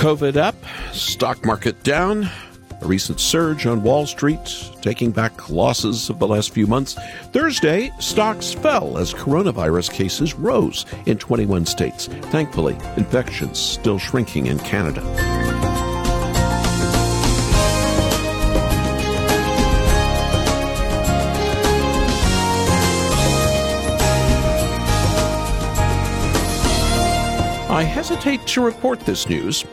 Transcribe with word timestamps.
COVID 0.00 0.38
up, 0.38 0.54
stock 0.94 1.44
market 1.44 1.82
down, 1.82 2.26
a 2.80 2.86
recent 2.86 3.20
surge 3.20 3.66
on 3.66 3.82
Wall 3.82 4.06
Street, 4.06 4.40
taking 4.80 5.10
back 5.10 5.50
losses 5.50 6.08
of 6.08 6.18
the 6.18 6.26
last 6.26 6.54
few 6.54 6.66
months. 6.66 6.96
Thursday, 7.34 7.92
stocks 7.98 8.50
fell 8.50 8.96
as 8.96 9.12
coronavirus 9.12 9.92
cases 9.92 10.32
rose 10.32 10.86
in 11.04 11.18
21 11.18 11.66
states. 11.66 12.06
Thankfully, 12.06 12.78
infections 12.96 13.58
still 13.58 13.98
shrinking 13.98 14.46
in 14.46 14.58
Canada. 14.60 15.02
I 27.68 27.82
hesitate 27.82 28.46
to 28.46 28.62
report 28.62 29.00
this 29.00 29.28
news. 29.28 29.66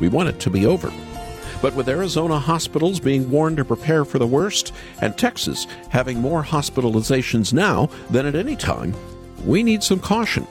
We 0.00 0.08
want 0.08 0.28
it 0.28 0.40
to 0.40 0.50
be 0.50 0.66
over. 0.66 0.92
But 1.60 1.74
with 1.74 1.88
Arizona 1.88 2.38
hospitals 2.38 3.00
being 3.00 3.30
warned 3.30 3.56
to 3.56 3.64
prepare 3.64 4.04
for 4.04 4.18
the 4.18 4.26
worst, 4.26 4.72
and 5.00 5.16
Texas 5.16 5.66
having 5.90 6.20
more 6.20 6.42
hospitalizations 6.42 7.52
now 7.52 7.90
than 8.10 8.26
at 8.26 8.36
any 8.36 8.54
time, 8.54 8.94
we 9.44 9.62
need 9.62 9.82
some 9.82 9.98
caution. 9.98 10.46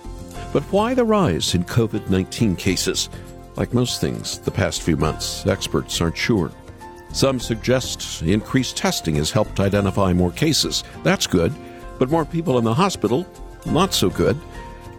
But 0.52 0.64
why 0.64 0.94
the 0.94 1.06
rise 1.06 1.56
in 1.56 1.64
COVID 1.64 2.10
19 2.10 2.56
cases? 2.56 3.10
Like 3.56 3.74
most 3.74 4.02
things 4.02 4.40
the 4.40 4.52
past 4.52 4.82
few 4.82 4.98
months, 4.98 5.46
experts 5.48 6.00
aren't 6.02 6.18
sure. 6.18 6.52
Some 7.14 7.40
suggest 7.40 8.22
increased 8.22 8.78
testing 8.78 9.16
has 9.16 9.32
helped 9.32 9.60
identify 9.60 10.14
more 10.14 10.32
cases. 10.32 10.84
That's 11.04 11.26
good. 11.26 11.54
But 12.00 12.10
more 12.10 12.26
people 12.26 12.58
in 12.58 12.64
the 12.64 12.74
hospital, 12.74 13.26
not 13.66 13.94
so 13.94 14.10
good. 14.10 14.38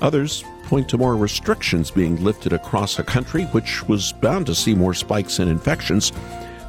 Others 0.01 0.45
point 0.65 0.89
to 0.91 0.99
more 0.99 1.17
restrictions 1.17 1.91
being 1.91 2.23
lifted 2.23 2.53
across 2.53 2.99
a 2.99 3.05
country 3.05 3.45
which 3.47 3.87
was 3.89 4.13
bound 4.13 4.47
to 4.47 4.55
see 4.55 4.75
more 4.75 4.95
spikes 4.95 5.39
in 5.39 5.49
infections. 5.49 6.11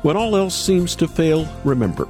When 0.01 0.17
all 0.17 0.35
else 0.35 0.55
seems 0.55 0.95
to 0.95 1.07
fail, 1.07 1.47
remember, 1.63 2.07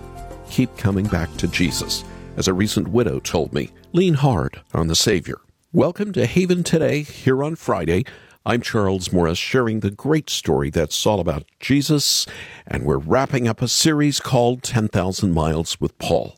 keep 0.50 0.76
coming 0.78 1.08
back 1.08 1.36
to 1.38 1.48
Jesus. 1.48 2.04
As 2.38 2.48
a 2.48 2.54
recent 2.54 2.88
widow 2.88 3.20
told 3.20 3.54
me, 3.54 3.72
lean 3.92 4.14
hard 4.14 4.62
on 4.74 4.88
the 4.88 4.96
Savior. 4.96 5.42
Welcome 5.74 6.14
to 6.14 6.26
Haven 6.26 6.64
Today, 6.64 7.02
here 7.02 7.44
on 7.44 7.56
Friday. 7.56 8.06
I'm 8.46 8.62
Charles 8.62 9.12
Morris, 9.12 9.38
sharing 9.38 9.82
the 9.82 9.92
great 9.92 10.30
story 10.30 10.70
that's 10.70 11.06
all 11.06 11.20
about 11.20 11.44
Jesus, 11.60 12.26
and 12.66 12.84
we're 12.84 12.98
wrapping 12.98 13.48
up 13.48 13.62
a 13.62 13.68
series 13.68 14.22
called 14.22 14.64
10,000 14.64 15.34
Miles 15.34 15.82
with 15.82 15.98
Paul. 15.98 16.38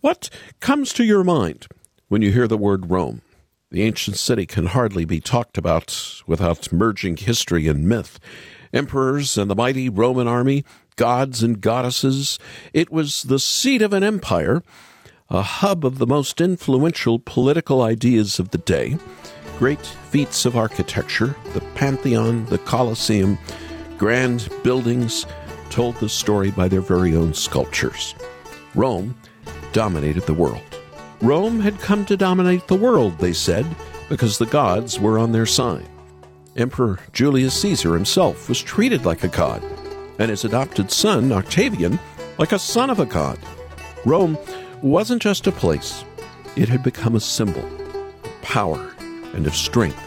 What 0.00 0.30
comes 0.60 0.92
to 0.92 1.04
your 1.04 1.24
mind 1.24 1.66
when 2.08 2.22
you 2.22 2.30
hear 2.30 2.46
the 2.46 2.56
word 2.56 2.90
Rome? 2.90 3.22
The 3.72 3.82
ancient 3.84 4.18
city 4.18 4.44
can 4.44 4.66
hardly 4.66 5.06
be 5.06 5.18
talked 5.18 5.56
about 5.56 6.20
without 6.26 6.70
merging 6.70 7.16
history 7.16 7.68
and 7.68 7.88
myth. 7.88 8.20
Emperors 8.70 9.38
and 9.38 9.50
the 9.50 9.54
mighty 9.54 9.88
Roman 9.88 10.28
army, 10.28 10.62
gods 10.96 11.42
and 11.42 11.58
goddesses. 11.58 12.38
It 12.74 12.92
was 12.92 13.22
the 13.22 13.38
seat 13.38 13.80
of 13.80 13.94
an 13.94 14.04
empire, 14.04 14.62
a 15.30 15.40
hub 15.40 15.86
of 15.86 15.96
the 15.96 16.06
most 16.06 16.38
influential 16.38 17.18
political 17.18 17.80
ideas 17.80 18.38
of 18.38 18.50
the 18.50 18.58
day. 18.58 18.98
Great 19.58 19.86
feats 20.10 20.44
of 20.44 20.54
architecture, 20.54 21.34
the 21.54 21.62
Pantheon, 21.74 22.44
the 22.46 22.58
Colosseum, 22.58 23.38
grand 23.96 24.50
buildings 24.62 25.24
told 25.70 25.96
the 25.96 26.10
story 26.10 26.50
by 26.50 26.68
their 26.68 26.82
very 26.82 27.16
own 27.16 27.32
sculptures. 27.32 28.14
Rome 28.74 29.16
dominated 29.72 30.24
the 30.24 30.34
world. 30.34 30.71
Rome 31.22 31.60
had 31.60 31.78
come 31.78 32.04
to 32.06 32.16
dominate 32.16 32.66
the 32.66 32.74
world, 32.74 33.16
they 33.18 33.32
said, 33.32 33.64
because 34.08 34.38
the 34.38 34.46
gods 34.46 34.98
were 34.98 35.20
on 35.20 35.30
their 35.30 35.46
side. 35.46 35.88
Emperor 36.56 36.98
Julius 37.12 37.54
Caesar 37.60 37.94
himself 37.94 38.48
was 38.48 38.60
treated 38.60 39.04
like 39.04 39.22
a 39.22 39.28
god, 39.28 39.62
and 40.18 40.30
his 40.30 40.44
adopted 40.44 40.90
son, 40.90 41.30
Octavian, 41.30 42.00
like 42.38 42.50
a 42.50 42.58
son 42.58 42.90
of 42.90 42.98
a 42.98 43.06
god. 43.06 43.38
Rome 44.04 44.36
wasn't 44.82 45.22
just 45.22 45.46
a 45.46 45.52
place, 45.52 46.04
it 46.56 46.68
had 46.68 46.82
become 46.82 47.14
a 47.14 47.20
symbol 47.20 47.64
of 47.64 48.42
power 48.42 48.92
and 49.32 49.46
of 49.46 49.54
strength. 49.54 50.02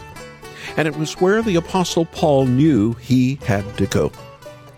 And 0.76 0.86
it 0.86 0.96
was 0.96 1.18
where 1.18 1.40
the 1.40 1.56
Apostle 1.56 2.04
Paul 2.04 2.44
knew 2.44 2.92
he 2.92 3.36
had 3.46 3.64
to 3.78 3.86
go. 3.86 4.10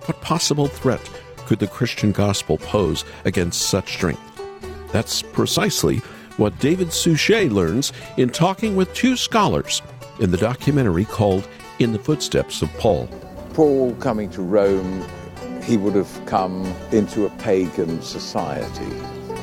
What 0.04 0.20
possible 0.20 0.68
threat 0.68 1.02
could 1.46 1.58
the 1.58 1.66
Christian 1.66 2.12
gospel 2.12 2.58
pose 2.58 3.04
against 3.24 3.62
such 3.62 3.94
strength? 3.94 4.22
That's 4.92 5.20
precisely 5.20 6.00
what 6.38 6.56
David 6.60 6.92
Suchet 6.92 7.50
learns 7.50 7.92
in 8.16 8.30
talking 8.30 8.76
with 8.76 8.94
two 8.94 9.16
scholars 9.16 9.82
in 10.20 10.30
the 10.30 10.36
documentary 10.36 11.04
called 11.04 11.46
In 11.80 11.92
the 11.92 11.98
Footsteps 11.98 12.62
of 12.62 12.72
Paul. 12.74 13.08
Paul 13.54 13.94
coming 13.96 14.30
to 14.30 14.42
Rome, 14.42 15.04
he 15.64 15.76
would 15.76 15.96
have 15.96 16.26
come 16.26 16.64
into 16.92 17.26
a 17.26 17.30
pagan 17.38 18.00
society. 18.02 18.88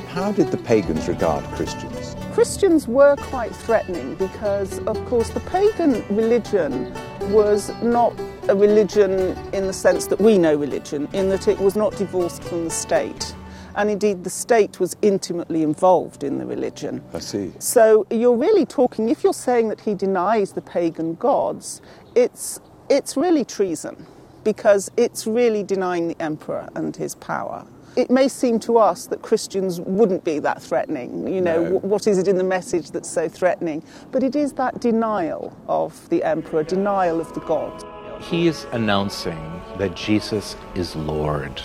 How 0.08 0.32
did 0.32 0.52
the 0.52 0.58
pagans 0.58 1.10
regard 1.10 1.44
Christians? 1.56 2.16
Christians 2.32 2.88
were 2.88 3.18
quite 3.18 3.54
threatening 3.54 4.16
because, 4.16 4.80
of 4.80 5.06
course, 5.08 5.30
the 5.30 5.42
pagan 5.42 6.06
religion 6.10 6.94
was 7.34 7.72
not 7.82 8.18
a 8.48 8.56
religion 8.56 9.38
in 9.52 9.68
the 9.68 9.74
sense 9.74 10.08
that 10.08 10.22
we 10.22 10.38
know 10.38 10.56
religion, 10.56 11.10
in 11.12 11.28
that 11.28 11.50
it 11.50 11.60
was 11.60 11.76
not 11.76 11.94
divorced 11.98 12.42
from 12.44 12.64
the 12.64 12.72
state 12.72 13.36
and 13.76 13.90
indeed 13.90 14.24
the 14.24 14.30
state 14.30 14.80
was 14.80 14.96
intimately 15.02 15.62
involved 15.62 16.24
in 16.24 16.38
the 16.38 16.46
religion. 16.46 17.04
I 17.14 17.20
see. 17.20 17.54
So 17.60 18.08
you're 18.10 18.36
really 18.36 18.66
talking, 18.66 19.10
if 19.10 19.24
you're 19.24 19.34
saying 19.34 19.70
that 19.70 19.82
he 19.82 19.94
denies 19.94 20.54
the 20.54 20.62
pagan 20.62 21.16
gods, 21.16 21.82
it's, 22.16 22.60
it's 22.90 23.18
really 23.18 23.46
treason 23.46 24.06
because 24.44 24.90
it's 24.96 25.28
really 25.28 25.64
denying 25.64 26.08
the 26.08 26.22
emperor 26.22 26.70
and 26.76 26.96
his 26.96 27.16
power. 27.16 27.66
It 27.96 28.12
may 28.12 28.28
seem 28.28 28.60
to 28.62 28.78
us 28.78 29.08
that 29.08 29.22
Christians 29.22 29.80
wouldn't 29.80 30.24
be 30.26 30.40
that 30.40 30.62
threatening. 30.62 31.34
You 31.34 31.42
know, 31.42 31.64
no. 31.64 31.80
what 31.80 32.08
is 32.08 32.18
it 32.18 32.28
in 32.28 32.38
the 32.38 32.44
message 32.44 32.92
that's 32.92 33.10
so 33.10 33.30
threatening? 33.30 33.84
But 34.12 34.22
it 34.22 34.36
is 34.36 34.54
that 34.54 34.82
denial 34.82 35.56
of 35.68 36.10
the 36.10 36.24
emperor, 36.24 36.64
denial 36.64 37.22
of 37.22 37.34
the 37.34 37.40
god. 37.42 37.84
He 38.22 38.48
is 38.48 38.66
announcing 38.72 39.62
that 39.78 39.96
Jesus 39.96 40.56
is 40.76 40.96
Lord. 40.96 41.62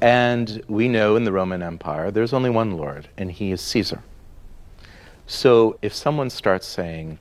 And 0.00 0.62
we 0.68 0.88
know 0.88 1.16
in 1.16 1.24
the 1.24 1.32
Roman 1.32 1.62
Empire 1.62 2.10
there's 2.10 2.32
only 2.32 2.50
one 2.50 2.76
Lord, 2.76 3.08
and 3.16 3.32
he 3.32 3.50
is 3.50 3.60
Caesar. 3.60 4.02
So 5.26 5.78
if 5.82 5.92
someone 5.92 6.30
starts 6.30 6.66
saying, 6.66 7.18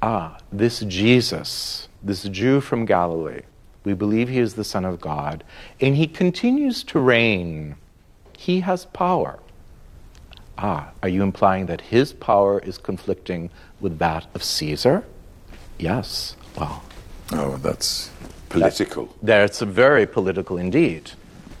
ah, 0.00 0.38
this 0.52 0.80
Jesus, 0.80 1.88
this 2.02 2.22
Jew 2.24 2.60
from 2.60 2.84
Galilee, 2.84 3.42
we 3.84 3.92
believe 3.92 4.28
he 4.28 4.38
is 4.38 4.54
the 4.54 4.64
Son 4.64 4.84
of 4.84 5.00
God, 5.00 5.44
and 5.80 5.96
he 5.96 6.06
continues 6.06 6.82
to 6.84 7.00
reign, 7.00 7.76
he 8.36 8.60
has 8.60 8.86
power. 8.86 9.38
Ah, 10.58 10.90
are 11.02 11.08
you 11.08 11.22
implying 11.22 11.66
that 11.66 11.80
his 11.80 12.12
power 12.12 12.60
is 12.60 12.78
conflicting 12.78 13.50
with 13.80 13.98
that 13.98 14.26
of 14.34 14.42
Caesar? 14.42 15.04
Yes. 15.78 16.36
Well. 16.58 16.82
Oh, 17.32 17.56
that's 17.56 18.10
political. 18.48 19.06
That, 19.22 19.40
that's 19.40 19.60
very 19.60 20.06
political 20.06 20.56
indeed 20.56 21.10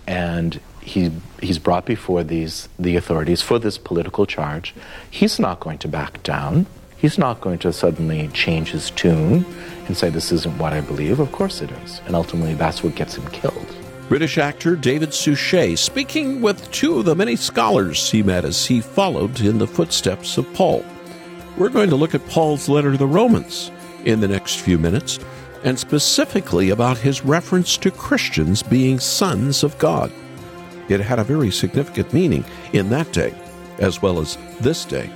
and 0.06 0.60
he, 0.80 1.10
he's 1.40 1.58
brought 1.58 1.84
before 1.84 2.22
these, 2.22 2.68
the 2.78 2.96
authorities 2.96 3.42
for 3.42 3.58
this 3.58 3.76
political 3.76 4.24
charge. 4.24 4.74
He's 5.10 5.38
not 5.38 5.60
going 5.60 5.78
to 5.78 5.88
back 5.88 6.22
down. 6.22 6.66
He's 6.96 7.18
not 7.18 7.40
going 7.40 7.58
to 7.60 7.72
suddenly 7.72 8.28
change 8.28 8.70
his 8.70 8.90
tune 8.92 9.44
and 9.86 9.96
say, 9.96 10.08
This 10.08 10.32
isn't 10.32 10.58
what 10.58 10.72
I 10.72 10.80
believe. 10.80 11.20
Of 11.20 11.32
course 11.32 11.60
it 11.60 11.70
is. 11.70 12.00
And 12.06 12.14
ultimately, 12.14 12.54
that's 12.54 12.82
what 12.82 12.94
gets 12.94 13.16
him 13.16 13.26
killed. 13.30 13.66
British 14.08 14.38
actor 14.38 14.76
David 14.76 15.12
Suchet 15.12 15.76
speaking 15.76 16.40
with 16.40 16.70
two 16.70 17.00
of 17.00 17.04
the 17.04 17.16
many 17.16 17.34
scholars 17.34 18.08
he 18.08 18.22
met 18.22 18.44
as 18.44 18.64
he 18.64 18.80
followed 18.80 19.40
in 19.40 19.58
the 19.58 19.66
footsteps 19.66 20.38
of 20.38 20.52
Paul. 20.54 20.84
We're 21.56 21.70
going 21.70 21.90
to 21.90 21.96
look 21.96 22.14
at 22.14 22.26
Paul's 22.28 22.68
letter 22.68 22.92
to 22.92 22.98
the 22.98 23.06
Romans 23.06 23.72
in 24.04 24.20
the 24.20 24.28
next 24.28 24.60
few 24.60 24.78
minutes 24.78 25.18
and 25.64 25.78
specifically 25.78 26.70
about 26.70 26.98
his 26.98 27.24
reference 27.24 27.76
to 27.78 27.90
Christians 27.90 28.62
being 28.62 28.98
sons 28.98 29.62
of 29.62 29.76
God. 29.78 30.12
It 30.88 31.00
had 31.00 31.18
a 31.18 31.24
very 31.24 31.50
significant 31.50 32.12
meaning 32.12 32.44
in 32.72 32.90
that 32.90 33.12
day, 33.12 33.34
as 33.78 34.00
well 34.00 34.20
as 34.20 34.38
this 34.60 34.84
day. 34.84 35.10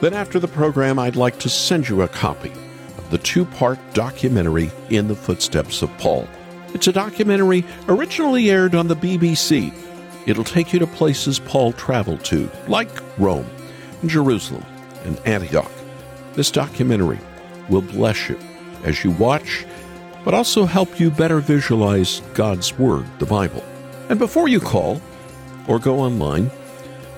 Then, 0.00 0.14
after 0.14 0.38
the 0.38 0.48
program, 0.48 0.98
I'd 0.98 1.16
like 1.16 1.38
to 1.40 1.48
send 1.48 1.88
you 1.88 2.02
a 2.02 2.08
copy 2.08 2.50
of 2.50 3.10
the 3.10 3.18
two 3.18 3.44
part 3.44 3.78
documentary 3.92 4.70
In 4.88 5.08
the 5.08 5.16
Footsteps 5.16 5.82
of 5.82 5.96
Paul. 5.98 6.28
It's 6.72 6.86
a 6.86 6.92
documentary 6.92 7.64
originally 7.88 8.50
aired 8.50 8.74
on 8.74 8.88
the 8.88 8.96
BBC. 8.96 9.74
It'll 10.26 10.44
take 10.44 10.72
you 10.72 10.78
to 10.78 10.86
places 10.86 11.38
Paul 11.40 11.72
traveled 11.72 12.24
to, 12.26 12.48
like 12.68 12.88
Rome, 13.18 13.50
Jerusalem, 14.06 14.64
and 15.04 15.18
Antioch. 15.26 15.70
This 16.34 16.50
documentary 16.50 17.18
will 17.68 17.82
bless 17.82 18.28
you 18.28 18.38
as 18.84 19.04
you 19.04 19.10
watch 19.12 19.64
but 20.24 20.34
also 20.34 20.64
help 20.64 21.00
you 21.00 21.10
better 21.10 21.40
visualize 21.40 22.20
God's 22.34 22.78
Word, 22.78 23.06
the 23.18 23.26
Bible. 23.26 23.64
And 24.08 24.18
before 24.18 24.48
you 24.48 24.60
call 24.60 25.00
or 25.66 25.78
go 25.78 26.00
online, 26.00 26.50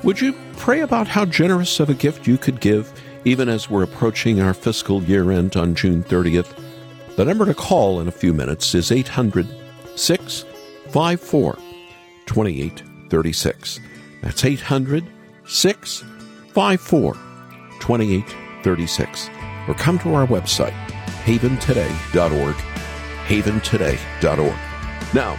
would 0.02 0.20
you 0.20 0.34
pray 0.56 0.80
about 0.80 1.08
how 1.08 1.24
generous 1.24 1.80
of 1.80 1.88
a 1.90 1.94
gift 1.94 2.26
you 2.26 2.38
could 2.38 2.60
give 2.60 2.92
even 3.24 3.48
as 3.48 3.70
we're 3.70 3.82
approaching 3.82 4.40
our 4.40 4.54
fiscal 4.54 5.02
year 5.02 5.30
end 5.30 5.56
on 5.56 5.74
June 5.74 6.02
30th? 6.04 6.58
The 7.16 7.24
number 7.24 7.46
to 7.46 7.54
call 7.54 8.00
in 8.00 8.08
a 8.08 8.12
few 8.12 8.32
minutes 8.32 8.74
is 8.74 8.90
800 8.90 9.46
654 9.96 11.58
2836. 12.26 13.80
That's 14.22 14.44
800 14.44 15.04
654 15.46 17.14
2836. 17.80 19.30
Or 19.68 19.74
come 19.74 19.98
to 20.00 20.14
our 20.14 20.26
website, 20.26 20.74
haventoday.org. 21.24 22.56
Haventoday.org. 23.26 25.14
Now, 25.14 25.36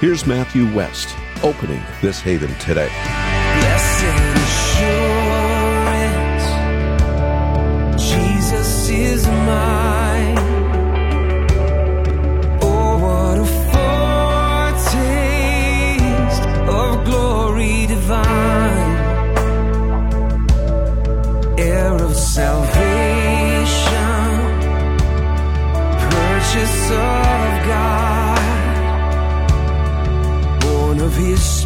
here's 0.00 0.26
Matthew 0.26 0.72
West 0.74 1.16
opening 1.42 1.82
this 2.00 2.20
Haven 2.20 2.54
today. 2.56 2.90
Jesus 3.54 4.41
of 31.12 31.18
His 31.18 31.61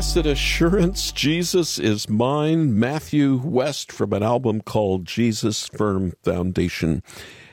Blessed 0.00 0.24
Assurance, 0.24 1.12
Jesus 1.12 1.78
is 1.78 2.08
Mine. 2.08 2.78
Matthew 2.78 3.38
West 3.44 3.92
from 3.92 4.14
an 4.14 4.22
album 4.22 4.62
called 4.62 5.04
Jesus 5.04 5.68
Firm 5.68 6.14
Foundation 6.24 7.02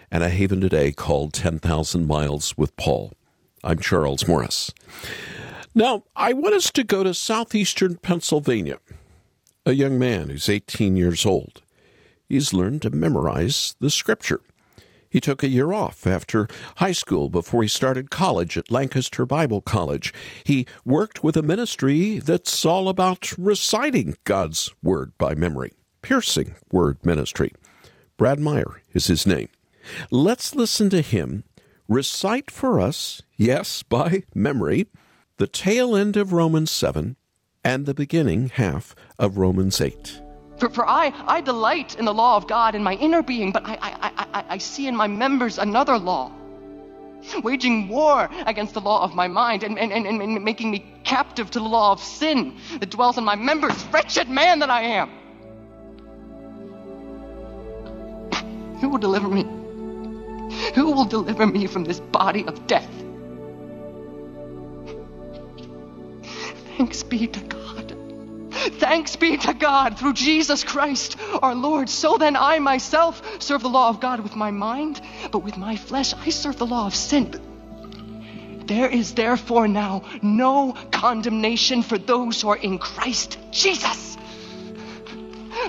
and 0.10 0.24
a 0.24 0.30
Haven 0.30 0.62
Today 0.62 0.94
called 0.94 1.34
10,000 1.34 2.08
Miles 2.08 2.58
with 2.58 2.74
Paul. 2.78 3.12
I'm 3.66 3.80
Charles 3.80 4.30
Morris. 4.30 4.72
Now, 5.76 6.06
I 6.16 6.32
want 6.32 6.56
us 6.56 6.72
to 6.72 6.86
go 6.86 7.04
to 7.04 7.14
southeastern 7.14 7.98
Pennsylvania. 7.98 8.80
A 9.66 9.74
young 9.74 10.00
man 10.00 10.30
who's 10.30 10.48
18 10.48 10.96
years 10.96 11.26
old. 11.26 11.62
He's 12.30 12.54
learned 12.54 12.82
to 12.84 12.90
memorize 12.90 13.76
the 13.82 13.90
scripture. 13.90 14.40
He 15.10 15.20
took 15.20 15.44
a 15.44 15.50
year 15.50 15.74
off 15.74 16.06
after 16.06 16.48
high 16.78 16.92
school 16.92 17.30
before 17.30 17.62
he 17.62 17.68
started 17.70 18.10
college 18.10 18.58
at 18.58 18.72
Lancaster 18.72 19.26
Bible 19.26 19.62
College. 19.62 20.14
He 20.44 20.66
worked 20.86 21.24
with 21.24 21.38
a 21.38 21.42
ministry 21.42 22.20
that's 22.20 22.66
all 22.66 22.90
about 22.90 23.38
reciting 23.38 24.18
God's 24.24 24.74
Word 24.84 25.14
by 25.18 25.36
memory, 25.36 25.74
piercing 26.02 26.56
word 26.72 26.98
ministry. 27.06 27.54
Brad 28.18 28.40
Meyer 28.40 28.82
is 28.94 29.08
his 29.08 29.26
name. 29.26 29.50
Let's 30.12 30.56
listen 30.56 30.90
to 30.90 31.02
him 31.02 31.44
recite 31.88 32.52
for 32.52 32.80
us, 32.80 33.22
yes, 33.38 33.84
by 33.84 34.24
memory, 34.36 34.88
the 35.38 35.48
tail 35.48 35.96
end 35.96 36.18
of 36.18 36.34
Romans 36.34 36.72
7 36.72 37.16
and 37.64 37.86
the 37.86 37.94
beginning 37.94 38.50
half 38.50 38.96
of 39.20 39.38
Romans 39.38 39.80
8. 39.80 40.22
For, 40.58 40.70
for 40.70 40.88
I, 40.88 41.14
I 41.28 41.42
delight 41.42 41.96
in 41.96 42.06
the 42.06 42.14
law 42.14 42.36
of 42.36 42.48
God 42.48 42.74
in 42.74 42.84
my 42.84 42.94
inner 42.96 43.22
being, 43.22 43.52
but 43.52 43.64
I, 43.66 43.78
I, 43.82 44.12
I, 44.34 44.44
I, 44.50 44.58
see 44.58 44.88
in 44.88 44.96
my 44.96 45.08
members 45.08 45.58
another 45.58 45.98
law, 45.98 46.32
waging 47.44 47.88
war 47.88 48.30
against 48.46 48.74
the 48.74 48.82
law 48.82 49.04
of 49.04 49.16
my 49.16 49.28
mind 49.28 49.64
and, 49.64 49.78
and, 49.80 49.92
and, 49.92 50.06
and 50.08 50.44
making 50.44 50.72
me 50.72 50.86
captive 51.04 51.50
to 51.52 51.60
the 51.60 51.66
law 51.66 51.92
of 51.92 52.02
sin 52.02 52.58
that 52.80 52.90
dwells 52.90 53.18
in 53.18 53.24
my 53.24 53.36
members. 53.36 53.86
Wretched 53.92 54.30
man 54.30 54.60
that 54.60 54.70
I 54.70 54.82
am! 54.82 55.10
Who 58.80 58.90
will 58.90 59.00
deliver 59.00 59.28
me? 59.28 59.44
Who 60.76 60.92
will 60.92 61.06
deliver 61.06 61.48
me 61.48 61.68
from 61.68 61.84
this 61.84 62.00
body 62.00 62.46
of 62.46 62.68
death? 62.68 62.90
Thanks 66.78 67.02
be 67.04 67.28
to 67.28 67.40
God. 67.40 67.57
Thanks 68.70 69.16
be 69.16 69.38
to 69.38 69.54
God 69.54 69.98
through 69.98 70.14
Jesus 70.14 70.64
Christ 70.64 71.18
our 71.42 71.56
Lord. 71.56 71.90
So 71.90 72.18
then 72.18 72.36
I 72.36 72.60
myself 72.60 73.42
serve 73.42 73.62
the 73.62 73.70
law 73.70 73.90
of 73.90 74.00
God 74.00 74.20
with 74.20 74.36
my 74.36 74.52
mind, 74.52 75.02
but 75.32 75.40
with 75.40 75.58
my 75.58 75.76
flesh 75.76 76.14
I 76.14 76.30
serve 76.30 76.58
the 76.58 76.66
law 76.66 76.88
of 76.88 76.96
sin. 76.96 78.64
There 78.66 78.90
is 78.90 79.14
therefore 79.14 79.68
now 79.68 80.04
no 80.22 80.76
condemnation 80.92 81.84
for 81.84 81.98
those 81.98 82.42
who 82.42 82.50
are 82.50 82.58
in 82.58 82.78
Christ 82.78 83.38
Jesus. 83.52 84.18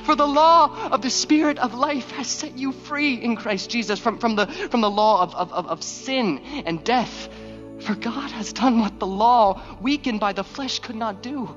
For 0.03 0.15
the 0.15 0.27
law 0.27 0.91
of 0.91 1.03
the 1.03 1.11
Spirit 1.11 1.59
of 1.59 1.75
life 1.75 2.11
has 2.13 2.27
set 2.27 2.59
you 2.59 2.73
free 2.73 3.15
in 3.15 3.37
Christ 3.37 3.71
Jesus 3.71 3.99
from, 3.99 4.19
from, 4.19 4.37
the, 4.37 4.47
from 4.47 4.81
the 4.81 4.91
law 4.91 5.23
of, 5.23 5.35
of, 5.35 5.53
of, 5.53 5.67
of 5.67 5.83
sin 5.83 6.39
and 6.67 6.83
death. 6.85 7.29
For 7.81 7.95
God 7.95 8.31
has 8.33 8.53
done 8.53 8.81
what 8.81 8.99
the 8.99 9.07
law, 9.07 9.63
weakened 9.81 10.19
by 10.19 10.33
the 10.33 10.45
flesh, 10.45 10.81
could 10.81 10.97
not 10.97 11.23
do. 11.23 11.57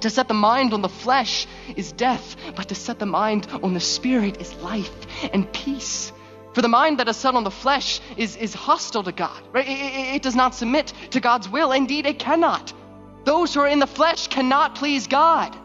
to 0.00 0.10
set 0.10 0.28
the 0.28 0.34
mind 0.34 0.72
on 0.72 0.80
the 0.80 0.88
flesh 0.88 1.46
is 1.76 1.92
death, 1.92 2.36
but 2.56 2.68
to 2.68 2.74
set 2.74 2.98
the 2.98 3.06
mind 3.06 3.46
on 3.62 3.74
the 3.74 3.80
Spirit 3.80 4.40
is 4.40 4.54
life 4.56 5.06
and 5.32 5.52
peace. 5.52 6.12
For 6.54 6.62
the 6.62 6.68
mind 6.68 6.98
that 6.98 7.08
is 7.08 7.16
set 7.16 7.34
on 7.34 7.44
the 7.44 7.50
flesh 7.50 8.00
is, 8.16 8.36
is 8.36 8.54
hostile 8.54 9.02
to 9.04 9.12
God. 9.12 9.42
Right? 9.52 9.66
It, 9.66 9.70
it, 9.70 10.14
it 10.16 10.22
does 10.22 10.34
not 10.34 10.54
submit 10.54 10.92
to 11.10 11.20
God's 11.20 11.48
will. 11.48 11.72
Indeed, 11.72 12.06
it 12.06 12.18
cannot. 12.18 12.72
Those 13.24 13.54
who 13.54 13.60
are 13.60 13.68
in 13.68 13.78
the 13.78 13.86
flesh 13.86 14.28
cannot 14.28 14.74
please 14.74 15.06
God. 15.06 15.56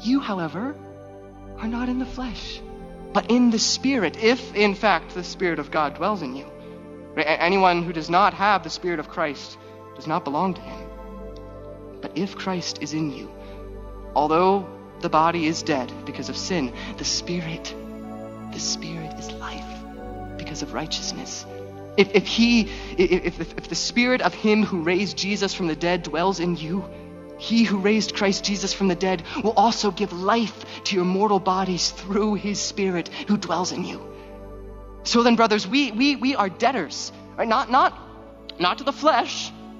You, 0.00 0.20
however, 0.20 0.74
are 1.58 1.68
not 1.68 1.88
in 1.88 1.98
the 1.98 2.06
flesh, 2.06 2.60
but 3.12 3.30
in 3.30 3.50
the 3.50 3.58
Spirit, 3.58 4.16
if 4.22 4.54
in 4.54 4.74
fact 4.74 5.14
the 5.14 5.22
Spirit 5.22 5.58
of 5.58 5.70
God 5.70 5.94
dwells 5.94 6.22
in 6.22 6.34
you. 6.34 6.46
Anyone 7.16 7.82
who 7.82 7.92
does 7.92 8.10
not 8.10 8.34
have 8.34 8.62
the 8.62 8.70
Spirit 8.70 8.98
of 8.98 9.08
Christ 9.08 9.56
does 9.94 10.06
not 10.06 10.24
belong 10.24 10.54
to 10.54 10.60
him. 10.60 10.91
But 12.02 12.18
if 12.18 12.36
Christ 12.36 12.82
is 12.82 12.92
in 12.92 13.12
you, 13.12 13.30
although 14.14 14.68
the 15.00 15.08
body 15.08 15.46
is 15.46 15.62
dead 15.62 15.90
because 16.04 16.28
of 16.28 16.36
sin, 16.36 16.72
the 16.98 17.04
Spirit, 17.04 17.74
the 18.52 18.60
Spirit 18.60 19.18
is 19.18 19.30
life 19.32 19.64
because 20.36 20.62
of 20.62 20.74
righteousness. 20.74 21.46
If, 21.96 22.14
if 22.14 22.26
he, 22.26 22.70
if, 22.96 23.40
if, 23.40 23.58
if 23.58 23.68
the 23.68 23.74
Spirit 23.74 24.20
of 24.20 24.34
him 24.34 24.64
who 24.64 24.82
raised 24.82 25.16
Jesus 25.16 25.54
from 25.54 25.66
the 25.68 25.76
dead 25.76 26.02
dwells 26.02 26.40
in 26.40 26.56
you, 26.56 26.84
he 27.38 27.64
who 27.64 27.78
raised 27.78 28.14
Christ 28.14 28.44
Jesus 28.44 28.72
from 28.72 28.88
the 28.88 28.94
dead 28.94 29.22
will 29.42 29.52
also 29.52 29.90
give 29.90 30.12
life 30.12 30.64
to 30.84 30.96
your 30.96 31.04
mortal 31.04 31.40
bodies 31.40 31.90
through 31.90 32.34
his 32.34 32.60
Spirit 32.60 33.08
who 33.28 33.36
dwells 33.36 33.72
in 33.72 33.84
you. 33.84 34.00
So 35.04 35.22
then, 35.22 35.36
brothers, 35.36 35.66
we, 35.66 35.90
we, 35.90 36.16
we 36.16 36.36
are 36.36 36.48
debtors, 36.48 37.12
right? 37.36 37.48
Not, 37.48 37.70
not, 37.70 37.98
not 38.60 38.78
to 38.78 38.84
the 38.84 38.92
flesh, 38.92 39.50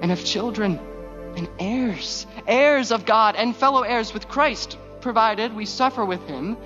And 0.00 0.12
if 0.12 0.24
children, 0.24 0.78
and 1.36 1.48
heirs, 1.58 2.26
heirs 2.46 2.92
of 2.92 3.04
God, 3.04 3.36
and 3.36 3.54
fellow 3.54 3.82
heirs 3.82 4.12
with 4.14 4.28
Christ, 4.28 4.78
provided 5.00 5.54
we 5.54 5.66
suffer 5.66 6.04
with 6.04 6.24
Him, 6.26 6.56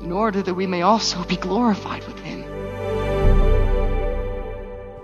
in 0.00 0.12
order 0.12 0.42
that 0.42 0.54
we 0.54 0.66
may 0.66 0.82
also 0.82 1.24
be 1.24 1.36
glorified 1.36 2.06
with 2.06 2.18
Him. 2.20 2.42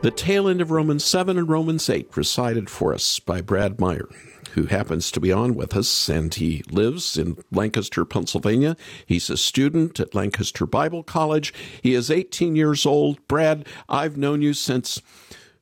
The 0.01 0.13
tail 0.13 0.49
end 0.49 0.61
of 0.61 0.71
Romans 0.71 1.05
7 1.05 1.37
and 1.37 1.49
Romans 1.49 1.91
8 1.91 2.17
recited 2.17 2.71
for 2.71 2.95
us 2.95 3.19
by 3.19 3.41
Brad 3.41 3.81
Meyer, 3.81 4.09
who 4.53 4.67
happens 4.67 5.11
to 5.11 5.19
be 5.19 5.33
on 5.33 5.57
with 5.57 5.77
us, 5.77 6.09
and 6.09 6.33
he 6.33 6.63
lives 6.71 7.19
in 7.19 7.37
Lancaster, 7.51 8.05
Pennsylvania. 8.05 8.77
He's 9.07 9.29
a 9.29 9.37
student 9.37 9.99
at 9.99 10.15
Lancaster 10.15 10.67
Bible 10.67 11.03
College. 11.03 11.53
He 11.83 11.95
is 11.95 12.13
18 12.13 12.55
years 12.55 12.87
old. 12.87 13.27
Brad, 13.27 13.67
I've 13.89 14.17
known 14.17 14.41
you 14.41 14.55
since 14.55 15.03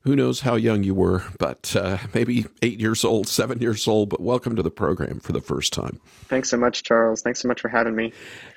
who 0.07 0.15
knows 0.15 0.41
how 0.41 0.55
young 0.55 0.85
you 0.85 0.95
were, 0.95 1.25
but 1.37 1.75
uh, 1.75 1.99
maybe 2.15 2.47
eight 2.63 2.79
years 2.79 3.05
old, 3.05 3.27
seven 3.27 3.59
years 3.59 3.89
old, 3.89 4.09
but 4.09 4.21
welcome 4.21 4.55
to 4.55 4.63
the 4.63 4.71
program 4.71 5.19
for 5.19 5.33
the 5.33 5.41
first 5.41 5.73
time. 5.73 6.01
Thanks 6.29 6.49
so 6.49 6.57
much, 6.57 6.85
Charles. 6.85 7.23
Thanks 7.23 7.41
so 7.41 7.49
much 7.49 7.61
for 7.61 7.69
having 7.69 7.97
me. 7.97 8.13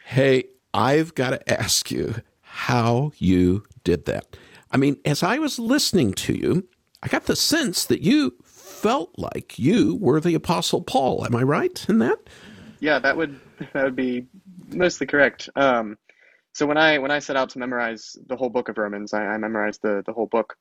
Hey, 0.06 0.44
I've 0.76 1.16
got 1.16 1.32
to 1.32 1.52
ask 1.52 1.90
you 1.90 2.18
how 2.42 3.14
you 3.18 3.64
did 3.84 4.06
that. 4.06 4.38
I 4.72 4.78
mean, 4.78 4.98
as 5.06 5.24
I 5.24 5.40
was 5.40 5.58
listening 5.58 6.14
to 6.14 6.34
you, 6.34 6.68
I 7.02 7.08
got 7.08 7.26
the 7.26 7.36
sense 7.36 7.84
that 7.86 8.02
you 8.02 8.36
felt 8.44 9.18
like 9.18 9.58
you 9.58 9.96
were 9.96 10.20
the 10.20 10.36
Apostle 10.36 10.82
Paul. 10.82 11.26
Am 11.26 11.36
I 11.36 11.42
right 11.42 11.84
in 11.90 11.98
that? 11.98 12.20
Yeah, 12.80 13.00
that 13.00 13.18
would 13.18 13.40
that 13.74 13.84
would 13.84 13.96
be 13.96 14.28
mostly 14.70 15.08
correct. 15.08 15.50
Um, 15.56 15.98
so 16.54 16.68
when 16.68 16.78
I 16.78 17.00
when 17.00 17.10
I 17.10 17.20
set 17.20 17.36
out 17.36 17.50
to 17.52 17.60
memorize 17.60 18.18
the 18.28 18.36
whole 18.36 18.50
book 18.50 18.70
of 18.70 18.78
Romans, 18.78 19.14
I, 19.14 19.26
I 19.26 19.38
memorized 19.38 19.82
the 19.82 20.04
the 20.06 20.14
whole 20.14 20.28
book. 20.28 20.56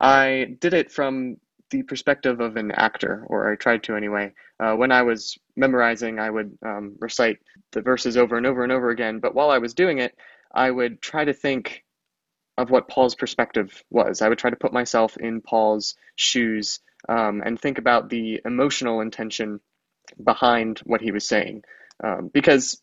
I 0.00 0.56
did 0.60 0.74
it 0.74 0.90
from 0.90 1.36
the 1.70 1.82
perspective 1.82 2.40
of 2.40 2.56
an 2.56 2.70
actor, 2.70 3.24
or 3.26 3.50
I 3.50 3.56
tried 3.56 3.82
to 3.84 3.96
anyway. 3.96 4.32
Uh, 4.60 4.74
when 4.74 4.92
I 4.92 5.02
was 5.02 5.36
memorizing, 5.56 6.18
I 6.18 6.30
would 6.30 6.56
um, 6.64 6.96
recite 7.00 7.38
the 7.72 7.82
verses 7.82 8.16
over 8.16 8.36
and 8.36 8.46
over 8.46 8.62
and 8.62 8.72
over 8.72 8.90
again. 8.90 9.18
But 9.20 9.34
while 9.34 9.50
I 9.50 9.58
was 9.58 9.74
doing 9.74 9.98
it, 9.98 10.14
I 10.54 10.70
would 10.70 11.02
try 11.02 11.24
to 11.24 11.32
think 11.32 11.82
of 12.56 12.70
what 12.70 12.88
Paul's 12.88 13.14
perspective 13.14 13.82
was. 13.90 14.22
I 14.22 14.28
would 14.28 14.38
try 14.38 14.50
to 14.50 14.56
put 14.56 14.72
myself 14.72 15.16
in 15.16 15.42
Paul's 15.42 15.94
shoes 16.14 16.80
um, 17.08 17.42
and 17.44 17.60
think 17.60 17.78
about 17.78 18.08
the 18.08 18.40
emotional 18.44 19.00
intention 19.00 19.60
behind 20.22 20.78
what 20.80 21.00
he 21.00 21.10
was 21.10 21.28
saying. 21.28 21.62
Um, 22.02 22.30
because 22.32 22.80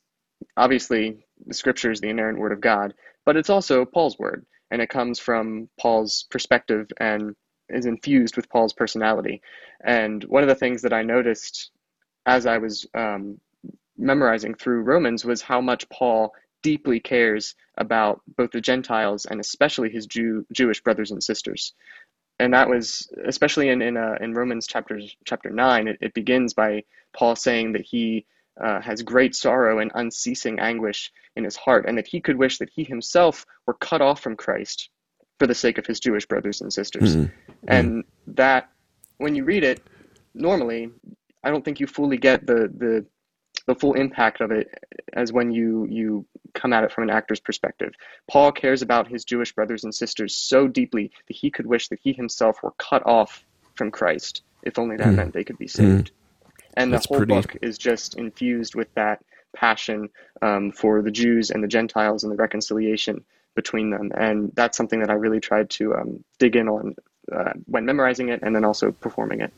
obviously, 0.57 1.25
the 1.45 1.53
scripture 1.53 1.91
is 1.91 2.01
the 2.01 2.09
inerrant 2.09 2.39
word 2.39 2.51
of 2.51 2.61
God, 2.61 2.93
but 3.25 3.37
it's 3.37 3.49
also 3.49 3.85
Paul's 3.85 4.19
word, 4.19 4.45
and 4.73 4.81
it 4.81 4.89
comes 4.89 5.19
from 5.19 5.69
Paul's 5.79 6.25
perspective 6.31 6.87
and 6.99 7.35
is 7.69 7.85
infused 7.85 8.35
with 8.35 8.49
Paul's 8.49 8.73
personality. 8.73 9.43
And 9.85 10.23
one 10.23 10.41
of 10.41 10.49
the 10.49 10.55
things 10.55 10.81
that 10.81 10.91
I 10.91 11.03
noticed 11.03 11.69
as 12.25 12.47
I 12.47 12.57
was 12.57 12.87
um, 12.95 13.39
memorizing 13.99 14.55
through 14.55 14.81
Romans 14.81 15.23
was 15.23 15.43
how 15.43 15.61
much 15.61 15.87
Paul 15.89 16.33
deeply 16.63 16.99
cares 16.99 17.53
about 17.77 18.21
both 18.35 18.49
the 18.49 18.61
Gentiles 18.61 19.27
and 19.27 19.39
especially 19.39 19.91
his 19.91 20.07
Jew, 20.07 20.43
Jewish 20.51 20.81
brothers 20.81 21.11
and 21.11 21.23
sisters. 21.23 21.73
And 22.39 22.55
that 22.55 22.67
was 22.67 23.07
especially 23.27 23.69
in 23.69 23.83
in, 23.83 23.95
uh, 23.95 24.15
in 24.19 24.33
Romans 24.33 24.65
chapter 24.65 24.99
chapter 25.23 25.51
nine. 25.51 25.87
It, 25.87 25.99
it, 26.01 26.13
begins 26.15 26.55
by 26.55 26.83
Paul 27.15 27.35
saying 27.35 27.73
that 27.73 27.85
he 27.85 28.25
uh, 28.61 28.81
has 28.81 29.01
great 29.01 29.35
sorrow 29.35 29.79
and 29.79 29.91
unceasing 29.95 30.59
anguish 30.59 31.11
in 31.35 31.43
his 31.43 31.55
heart, 31.55 31.85
and 31.87 31.97
that 31.97 32.07
he 32.07 32.21
could 32.21 32.37
wish 32.37 32.59
that 32.59 32.69
he 32.69 32.83
himself 32.83 33.45
were 33.65 33.73
cut 33.73 34.01
off 34.01 34.21
from 34.21 34.35
Christ 34.35 34.89
for 35.39 35.47
the 35.47 35.55
sake 35.55 35.77
of 35.77 35.85
his 35.85 35.99
Jewish 35.99 36.25
brothers 36.27 36.61
and 36.61 36.71
sisters. 36.71 37.15
Mm-hmm. 37.15 37.33
And 37.67 38.03
that, 38.27 38.69
when 39.17 39.35
you 39.35 39.43
read 39.43 39.63
it, 39.63 39.81
normally, 40.33 40.89
I 41.43 41.49
don't 41.49 41.65
think 41.65 41.79
you 41.79 41.87
fully 41.87 42.17
get 42.17 42.45
the 42.45 42.71
the 42.75 43.05
the 43.65 43.75
full 43.75 43.93
impact 43.93 44.41
of 44.41 44.51
it 44.51 44.67
as 45.13 45.31
when 45.31 45.51
you 45.51 45.87
you 45.89 46.25
come 46.53 46.73
at 46.73 46.83
it 46.83 46.91
from 46.91 47.03
an 47.03 47.09
actor's 47.09 47.39
perspective. 47.39 47.93
Paul 48.29 48.51
cares 48.51 48.81
about 48.81 49.07
his 49.07 49.23
Jewish 49.23 49.53
brothers 49.53 49.83
and 49.83 49.93
sisters 49.93 50.35
so 50.35 50.67
deeply 50.67 51.11
that 51.27 51.35
he 51.35 51.49
could 51.49 51.65
wish 51.65 51.87
that 51.87 51.99
he 52.01 52.13
himself 52.13 52.61
were 52.61 52.73
cut 52.77 53.05
off 53.05 53.43
from 53.75 53.89
Christ, 53.89 54.43
if 54.61 54.77
only 54.77 54.97
that 54.97 55.07
mm. 55.07 55.15
meant 55.15 55.33
they 55.33 55.43
could 55.43 55.57
be 55.57 55.67
saved. 55.67 56.11
Mm. 56.11 56.22
And 56.75 56.93
That's 56.93 57.07
the 57.07 57.15
whole 57.15 57.25
pretty... 57.25 57.33
book 57.33 57.57
is 57.61 57.77
just 57.77 58.15
infused 58.15 58.75
with 58.75 58.93
that 58.95 59.23
passion 59.55 60.09
um, 60.41 60.71
for 60.71 61.01
the 61.01 61.11
Jews 61.11 61.51
and 61.51 61.63
the 61.63 61.67
Gentiles 61.67 62.23
and 62.23 62.31
the 62.31 62.37
reconciliation 62.37 63.23
between 63.55 63.91
them. 63.91 64.11
And 64.15 64.51
that's 64.55 64.77
something 64.77 64.99
that 64.99 65.09
I 65.09 65.13
really 65.13 65.39
tried 65.39 65.69
to 65.71 65.95
um, 65.95 66.23
dig 66.39 66.55
in 66.55 66.67
on 66.67 66.95
uh, 67.31 67.53
when 67.65 67.85
memorizing 67.85 68.29
it 68.29 68.41
and 68.43 68.55
then 68.55 68.65
also 68.65 68.91
performing 68.91 69.41
it. 69.41 69.53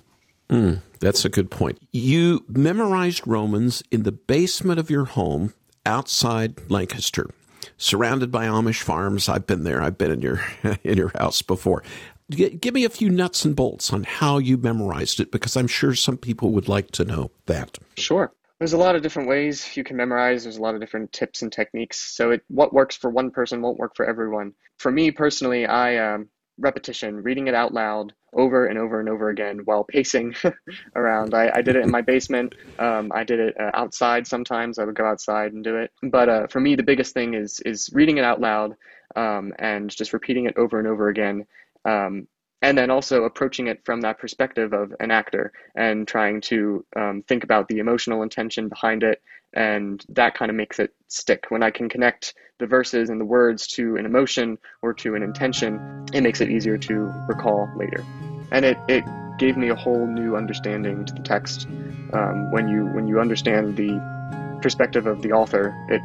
Mm, 0.50 0.81
that's 1.00 1.25
a 1.25 1.29
good 1.29 1.50
point. 1.50 1.79
You 1.91 2.45
memorized 2.48 3.25
Romans 3.25 3.81
in 3.89 4.03
the 4.03 4.12
basement 4.12 4.79
of 4.79 4.91
your 4.91 5.05
home 5.05 5.53
outside 5.86 6.69
Lancaster, 6.69 7.29
surrounded 7.77 8.31
by 8.31 8.45
Amish 8.45 8.84
farms. 8.84 9.27
I've 9.27 9.48
been 9.48 9.63
there. 9.63 9.81
I've 9.81 9.98
been 9.98 10.12
in 10.12 10.22
your 10.22 10.41
in 10.84 10.98
your 10.98 11.12
house 11.17 11.41
before. 11.41 11.84
Give 12.29 12.74
me 12.74 12.86
a 12.86 12.89
few 12.89 13.10
nuts 13.10 13.46
and 13.46 13.55
bolts 13.55 13.94
on 13.94 14.03
how 14.03 14.39
you 14.39 14.58
memorized 14.58 15.20
it, 15.20 15.32
because 15.32 15.55
I'm 15.55 15.67
sure 15.67 15.94
some 15.94 16.17
people 16.17 16.51
would 16.51 16.67
like 16.67 16.91
to 16.91 17.05
know 17.05 17.32
that. 17.46 17.77
Sure. 17.98 18.32
There's 18.60 18.74
a 18.74 18.77
lot 18.77 18.96
of 18.96 19.03
different 19.03 19.27
ways 19.27 19.75
you 19.75 19.84
can 19.84 19.98
memorize. 19.98 20.44
There's 20.44 20.58
a 20.58 20.62
lot 20.62 20.75
of 20.75 20.82
different 20.82 21.12
tips 21.12 21.41
and 21.41 21.51
techniques. 21.51 22.00
So 22.00 22.32
it 22.32 22.44
what 22.48 22.74
works 22.74 22.96
for 22.96 23.10
one 23.10 23.29
person 23.29 23.62
won't 23.62 23.77
work 23.77 23.96
for 23.96 24.05
everyone. 24.05 24.53
For 24.79 24.91
me 24.91 25.12
personally, 25.12 25.65
I 25.65 25.98
um, 25.98 26.29
repetition, 26.58 27.22
reading 27.22 27.48
it 27.48 27.53
out 27.53 27.74
loud 27.74 28.13
over 28.34 28.65
and 28.65 28.77
over 28.77 29.00
and 29.00 29.10
over 29.10 29.29
again 29.29 29.60
while 29.65 29.84
pacing 29.84 30.36
around. 30.96 31.34
I, 31.34 31.51
I 31.55 31.62
did 31.62 31.75
it 31.75 31.84
in 31.84 31.91
my 31.91 32.01
basement. 32.01 32.55
Um, 32.79 33.12
I 33.13 33.24
did 33.24 33.39
it 33.39 33.60
uh, 33.60 33.72
outside 33.74 34.27
sometimes. 34.27 34.77
I 34.77 34.84
would 34.86 34.96
go 34.96 35.05
outside 35.05 35.53
and 35.53 35.63
do 35.63 35.77
it. 35.77 35.91
But 36.03 36.29
uh, 36.29 36.48
for 36.48 36.60
me, 36.60 36.75
the 36.75 36.84
biggest 36.84 37.13
thing 37.13 37.34
is 37.34 37.60
is 37.62 37.89
reading 37.94 38.17
it 38.17 38.24
out 38.24 38.41
loud 38.41 38.75
um, 39.15 39.53
and 39.60 39.89
just 39.89 40.13
repeating 40.13 40.46
it 40.46 40.58
over 40.58 40.79
and 40.79 40.88
over 40.88 41.10
again. 41.10 41.46
Um, 41.85 42.27
and 42.61 42.77
then 42.77 42.89
also 42.89 43.25
approaching 43.25 43.67
it 43.67 43.85
from 43.85 44.01
that 44.01 44.17
perspective 44.17 44.73
of 44.73 44.91
an 44.99 45.11
actor 45.11 45.51
and 45.75 46.07
trying 46.07 46.41
to 46.41 46.83
um, 46.95 47.23
think 47.27 47.43
about 47.43 47.67
the 47.67 47.77
emotional 47.77 48.23
intention 48.23 48.69
behind 48.69 49.03
it. 49.03 49.21
And 49.53 50.03
that 50.09 50.35
kind 50.35 50.49
of 50.49 50.55
makes 50.55 50.79
it 50.79 50.93
stick. 51.07 51.45
When 51.49 51.63
i 51.63 51.69
can 51.69 51.87
connect 51.89 52.33
the 52.57 52.65
verses 52.65 53.09
and 53.09 53.21
the 53.21 53.25
words 53.25 53.67
to 53.67 53.97
an 53.97 54.05
emotion 54.05 54.57
or 54.81 54.93
to 54.93 55.15
an 55.15 55.23
intention 55.23 56.05
it 56.13 56.21
makes 56.21 56.41
it 56.41 56.49
easier 56.49 56.77
to 56.77 56.93
recall 57.27 57.69
later. 57.75 58.03
And 58.51 58.65
it, 58.65 58.77
it 58.87 59.03
gave 59.37 59.57
me 59.57 59.69
a 59.69 59.75
whole 59.75 60.07
new 60.07 60.35
understanding 60.35 61.05
to 61.05 61.13
the 61.13 61.21
text. 61.21 61.67
Um, 62.13 62.51
when 62.51 62.67
you 62.67 62.85
when 62.87 63.07
you 63.07 63.19
understand 63.19 63.77
the 63.77 64.59
perspective 64.61 65.05
of 65.05 65.21
the 65.21 65.31
author 65.31 65.75
it 65.89 66.01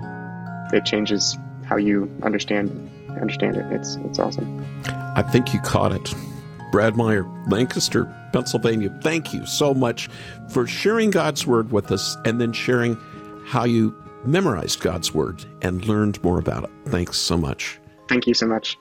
it 0.76 0.84
changes 0.84 1.38
how 1.64 1.76
you 1.76 2.10
understand 2.22 2.90
understand 3.21 3.57
it 3.57 3.67
it's 3.73 3.97
it's 3.97 4.19
awesome 4.19 4.64
I 5.17 5.23
think 5.23 5.52
you 5.52 5.61
caught 5.61 5.93
it. 5.93 6.14
Brad 6.71 6.97
Meyer, 6.97 7.25
Lancaster, 7.49 8.05
Pennsylvania, 8.33 8.97
thank 9.02 9.35
you 9.35 9.45
so 9.45 9.75
much 9.75 10.09
for 10.50 10.69
sharing 10.69 11.11
God's 11.11 11.45
Word 11.47 11.73
with 11.73 11.90
us 11.90 12.17
and 12.25 12.40
then 12.40 12.52
sharing 12.52 12.97
how 13.45 13.64
you 13.64 13.93
memorized 14.25 14.81
God's 14.81 15.12
Word 15.12 15.45
and 15.62 15.85
learned 15.85 16.23
more 16.23 16.38
about 16.38 16.62
it. 16.62 16.71
Thanks 16.87 17.19
so 17.19 17.37
much. 17.37 17.81
thank 18.09 18.29
you 18.29 18.35
so 18.35 18.47
much 18.47 18.79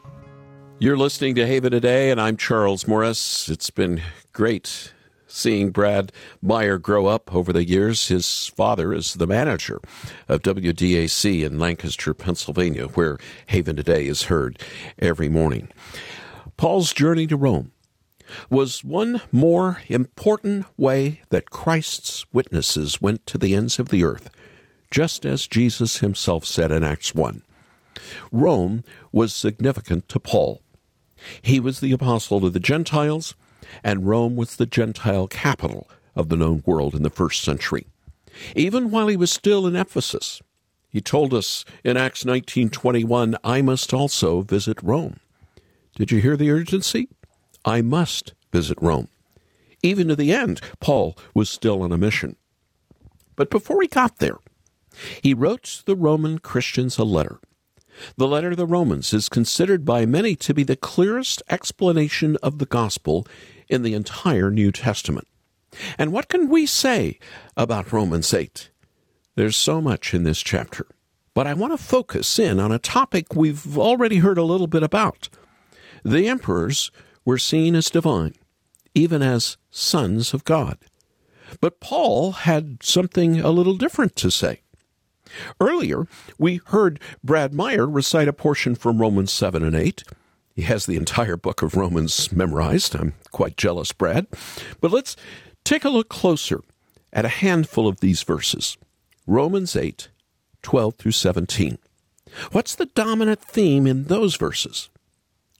You're 0.77 0.97
listening 0.97 1.33
to 1.35 1.47
Haven 1.47 1.71
Today, 1.71 2.11
and 2.11 2.21
I'm 2.21 2.37
Charles 2.37 2.87
Morris. 2.87 3.49
It's 3.49 3.71
been 3.71 4.01
great 4.31 4.93
seeing 5.29 5.69
Brad 5.69 6.11
Meyer 6.41 6.77
grow 6.77 7.05
up 7.05 7.33
over 7.33 7.53
the 7.53 7.65
years. 7.65 8.07
His 8.09 8.47
father 8.47 8.93
is 8.93 9.13
the 9.13 9.27
manager 9.27 9.79
of 10.27 10.41
WDAC 10.41 11.45
in 11.45 11.59
Lancaster, 11.59 12.13
Pennsylvania, 12.13 12.87
where 12.87 13.17
Haven 13.47 13.75
Today 13.75 14.07
is 14.07 14.23
heard 14.23 14.59
every 14.97 15.29
morning. 15.29 15.69
Paul's 16.57 16.91
journey 16.91 17.27
to 17.27 17.37
Rome 17.37 17.71
was 18.49 18.83
one 18.83 19.21
more 19.31 19.81
important 19.87 20.65
way 20.77 21.21
that 21.29 21.49
Christ's 21.49 22.25
witnesses 22.33 23.01
went 23.01 23.25
to 23.27 23.37
the 23.37 23.55
ends 23.55 23.79
of 23.79 23.89
the 23.89 24.03
earth, 24.03 24.29
just 24.91 25.25
as 25.25 25.47
Jesus 25.47 25.97
himself 25.97 26.45
said 26.45 26.71
in 26.71 26.83
Acts 26.83 27.15
1. 27.15 27.43
Rome 28.31 28.83
was 29.11 29.33
significant 29.33 30.07
to 30.09 30.19
Paul. 30.19 30.61
He 31.41 31.59
was 31.59 31.79
the 31.79 31.91
apostle 31.91 32.41
to 32.41 32.49
the 32.49 32.59
Gentiles, 32.59 33.35
and 33.83 34.07
Rome 34.07 34.35
was 34.35 34.55
the 34.55 34.65
Gentile 34.65 35.27
capital 35.27 35.89
of 36.15 36.29
the 36.29 36.35
known 36.35 36.63
world 36.65 36.95
in 36.95 37.03
the 37.03 37.09
first 37.09 37.41
century. 37.41 37.85
Even 38.55 38.91
while 38.91 39.07
he 39.07 39.17
was 39.17 39.31
still 39.31 39.67
in 39.67 39.75
Ephesus, 39.75 40.41
he 40.89 41.01
told 41.01 41.33
us 41.33 41.65
in 41.83 41.97
Acts 41.97 42.25
19:21, 42.25 43.35
"I 43.43 43.61
must 43.61 43.93
also 43.93 44.41
visit 44.41 44.81
Rome." 44.81 45.19
Did 45.95 46.11
you 46.11 46.21
hear 46.21 46.37
the 46.37 46.49
urgency? 46.51 47.09
I 47.65 47.81
must 47.81 48.33
visit 48.51 48.77
Rome. 48.81 49.09
Even 49.83 50.07
to 50.07 50.15
the 50.15 50.31
end, 50.31 50.61
Paul 50.79 51.17
was 51.33 51.49
still 51.49 51.81
on 51.81 51.91
a 51.91 51.97
mission. 51.97 52.35
But 53.35 53.49
before 53.49 53.81
he 53.81 53.87
got 53.87 54.17
there, 54.17 54.37
he 55.21 55.33
wrote 55.33 55.83
the 55.85 55.95
Roman 55.95 56.39
Christians 56.39 56.97
a 56.97 57.03
letter. 57.03 57.39
The 58.17 58.27
letter 58.27 58.51
to 58.51 58.55
the 58.55 58.65
Romans 58.65 59.13
is 59.13 59.29
considered 59.29 59.85
by 59.85 60.05
many 60.05 60.35
to 60.37 60.53
be 60.53 60.63
the 60.63 60.75
clearest 60.75 61.43
explanation 61.49 62.37
of 62.41 62.57
the 62.57 62.65
gospel 62.65 63.27
in 63.69 63.83
the 63.83 63.93
entire 63.93 64.49
New 64.51 64.71
Testament. 64.71 65.27
And 65.97 66.11
what 66.11 66.29
can 66.29 66.49
we 66.49 66.65
say 66.65 67.19
about 67.55 67.93
Romans 67.93 68.33
8? 68.33 68.69
There's 69.35 69.55
so 69.55 69.79
much 69.79 70.13
in 70.13 70.23
this 70.23 70.41
chapter, 70.41 70.87
but 71.33 71.47
I 71.47 71.53
want 71.53 71.71
to 71.73 71.83
focus 71.83 72.39
in 72.39 72.59
on 72.59 72.71
a 72.71 72.79
topic 72.79 73.35
we've 73.35 73.77
already 73.77 74.17
heard 74.17 74.37
a 74.37 74.43
little 74.43 74.67
bit 74.67 74.83
about. 74.83 75.29
The 76.03 76.27
emperors 76.27 76.91
were 77.23 77.37
seen 77.37 77.75
as 77.75 77.89
divine, 77.89 78.33
even 78.95 79.21
as 79.21 79.57
sons 79.69 80.33
of 80.33 80.43
God. 80.43 80.77
But 81.61 81.79
Paul 81.79 82.31
had 82.31 82.83
something 82.83 83.39
a 83.39 83.49
little 83.49 83.75
different 83.75 84.15
to 84.17 84.31
say. 84.31 84.61
Earlier, 85.59 86.07
we 86.37 86.61
heard 86.65 86.99
Brad 87.23 87.53
Meyer 87.53 87.87
recite 87.87 88.27
a 88.27 88.33
portion 88.33 88.75
from 88.75 88.99
Romans 88.99 89.31
7 89.31 89.63
and 89.63 89.75
8. 89.75 90.03
He 90.59 90.65
has 90.65 90.85
the 90.85 90.97
entire 90.97 91.37
book 91.37 91.61
of 91.61 91.77
Romans 91.77 92.33
memorized. 92.33 92.93
I'm 92.93 93.13
quite 93.31 93.55
jealous, 93.55 93.93
Brad. 93.93 94.27
But 94.81 94.91
let's 94.91 95.15
take 95.63 95.85
a 95.85 95.89
look 95.89 96.09
closer 96.09 96.59
at 97.13 97.23
a 97.23 97.29
handful 97.29 97.87
of 97.87 98.01
these 98.01 98.23
verses 98.23 98.77
Romans 99.25 99.77
8, 99.77 100.09
12 100.61 100.95
through 100.95 101.13
17. 101.13 101.77
What's 102.51 102.75
the 102.75 102.87
dominant 102.87 103.39
theme 103.39 103.87
in 103.87 104.03
those 104.03 104.35
verses? 104.35 104.89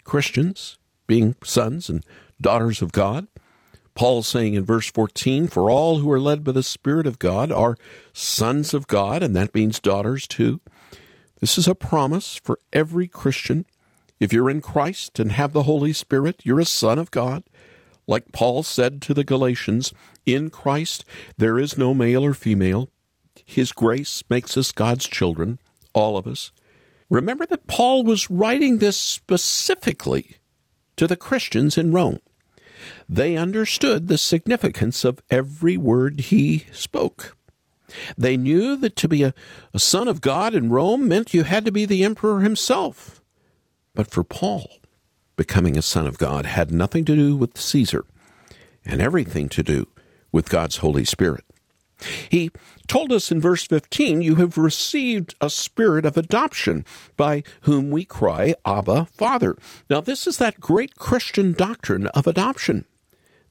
Christians 0.04 0.78
being 1.08 1.38
sons 1.46 1.90
and 1.90 2.06
daughters 2.42 2.82
of 2.82 2.92
God. 2.92 3.28
Paul 3.96 4.22
saying 4.22 4.56
in 4.56 4.66
verse 4.66 4.92
14, 4.92 5.48
For 5.48 5.72
all 5.72 6.00
who 6.00 6.12
are 6.12 6.20
led 6.20 6.44
by 6.44 6.52
the 6.52 6.62
Spirit 6.62 7.08
of 7.08 7.20
God 7.20 7.54
are 7.54 7.78
sons 8.12 8.74
of 8.74 8.88
God, 8.88 9.24
and 9.24 9.34
that 9.34 9.56
means 9.56 9.80
daughters 9.80 10.28
too. 10.28 10.60
This 11.40 11.58
is 11.58 11.70
a 11.70 11.74
promise 11.74 12.36
for 12.44 12.60
every 12.74 13.08
Christian. 13.08 13.66
If 14.20 14.34
you're 14.34 14.50
in 14.50 14.62
Christ 14.62 15.20
and 15.20 15.32
have 15.32 15.54
the 15.54 15.64
Holy 15.64 15.94
Spirit, 15.94 16.42
you're 16.44 16.60
a 16.60 16.66
son 16.66 17.00
of 17.00 17.12
God. 17.12 17.44
Like 18.08 18.32
Paul 18.32 18.64
said 18.64 19.02
to 19.04 19.14
the 19.14 19.24
Galatians, 19.24 19.94
in 20.26 20.50
Christ 20.50 21.06
there 21.38 21.58
is 21.58 21.78
no 21.78 21.94
male 21.94 22.26
or 22.26 22.34
female. 22.34 22.90
His 23.46 23.72
grace 23.72 24.24
makes 24.30 24.58
us 24.58 24.72
God's 24.72 25.08
children, 25.08 25.60
all 25.94 26.18
of 26.18 26.28
us. 26.28 26.52
Remember 27.10 27.46
that 27.46 27.68
Paul 27.68 28.04
was 28.04 28.30
writing 28.30 28.78
this 28.78 29.00
specifically 29.00 30.38
to 30.98 31.08
the 31.08 31.16
Christians 31.16 31.78
in 31.78 31.92
Rome. 31.92 32.20
They 33.08 33.38
understood 33.38 34.08
the 34.08 34.18
significance 34.18 35.04
of 35.04 35.22
every 35.30 35.78
word 35.78 36.20
he 36.20 36.66
spoke. 36.72 37.36
They 38.18 38.38
knew 38.38 38.76
that 38.78 38.96
to 38.98 39.08
be 39.08 39.24
a, 39.24 39.34
a, 39.74 39.80
son 39.80 40.08
of 40.08 40.22
God 40.22 40.54
in 40.54 40.70
Rome 40.70 41.08
meant 41.08 41.34
you 41.34 41.44
had 41.44 41.66
to 41.66 41.72
be 41.72 41.86
the 41.86 42.04
emperor 42.04 42.42
himself. 42.42 43.19
But 43.94 44.10
for 44.10 44.24
Paul, 44.24 44.70
becoming 45.36 45.78
a 45.78 45.82
son 45.82 46.08
of 46.08 46.18
God 46.18 46.46
had 46.46 46.72
nothing 46.72 47.06
to 47.06 47.16
do 47.16 47.36
with 47.36 47.58
Caesar 47.58 48.06
and 48.86 49.02
everything 49.02 49.50
to 49.50 49.64
do 49.64 49.88
with 50.32 50.50
God's 50.50 50.78
Holy 50.78 51.06
Spirit. 51.06 51.44
He 52.30 52.50
told 52.88 53.12
us 53.12 53.32
in 53.32 53.42
verse 53.42 53.66
15, 53.68 54.22
You 54.22 54.36
have 54.36 54.58
received 54.58 55.36
a 55.42 55.50
spirit 55.50 56.06
of 56.06 56.18
adoption, 56.18 56.86
by 57.18 57.44
whom 57.62 57.92
we 57.92 58.06
cry, 58.06 58.56
Abba, 58.66 59.06
Father. 59.06 59.58
Now, 59.90 60.02
this 60.02 60.26
is 60.26 60.38
that 60.38 60.60
great 60.60 60.96
Christian 60.96 61.52
doctrine 61.54 62.08
of 62.08 62.26
adoption. 62.26 62.86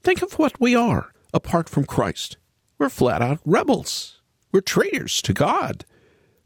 Think 0.02 0.22
of 0.22 0.38
what 0.38 0.60
we 0.60 0.74
are 0.74 1.12
apart 1.34 1.68
from 1.68 1.84
Christ. 1.84 2.38
We're 2.78 2.88
flat 2.88 3.20
out 3.20 3.40
rebels. 3.44 4.20
We're 4.52 4.60
traitors 4.60 5.20
to 5.22 5.32
God. 5.34 5.84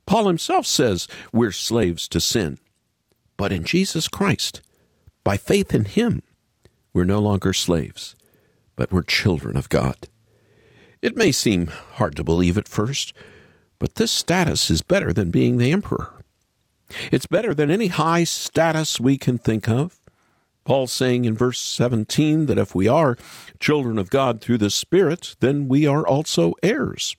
Paul 0.07 0.27
himself 0.27 0.67
says 0.67 1.07
we're 1.33 1.53
slaves 1.53 2.09
to 2.09 2.21
sin. 2.21 2.59
But 3.37 3.53
in 3.53 3.65
Jesus 3.65 4.09
Christ, 4.09 4.61
by 5.25 5.37
faith 5.37 5.75
in 5.75 5.85
Him, 5.85 6.23
we're 6.93 7.05
no 7.05 7.21
longer 7.21 7.53
slaves, 7.53 8.15
but 8.77 8.93
we're 8.93 9.03
children 9.03 9.57
of 9.57 9.69
God. 9.69 10.09
It 11.01 11.17
may 11.17 11.33
seem 11.33 11.67
hard 11.67 12.17
to 12.17 12.25
believe 12.25 12.57
at 12.57 12.69
first, 12.69 13.13
but 13.79 13.97
this 13.97 14.13
status 14.13 14.71
is 14.71 14.83
better 14.83 15.13
than 15.13 15.31
being 15.31 15.59
the 15.59 15.73
emperor. 15.73 16.23
It's 17.11 17.27
better 17.27 17.55
than 17.55 17.71
any 17.71 17.89
high 17.89 18.25
status 18.25 19.01
we 19.01 19.19
can 19.19 19.39
think 19.39 19.69
of. 19.69 19.99
Paul 20.65 20.87
saying 20.87 21.25
in 21.25 21.35
verse 21.35 21.59
17 21.59 22.47
that 22.47 22.59
if 22.59 22.75
we 22.75 22.87
are 22.87 23.17
children 23.59 23.99
of 23.99 24.11
God 24.11 24.41
through 24.41 24.59
the 24.59 24.71
Spirit, 24.71 25.35
then 25.41 25.69
we 25.69 25.87
are 25.87 26.07
also 26.07 26.55
heirs, 26.63 27.17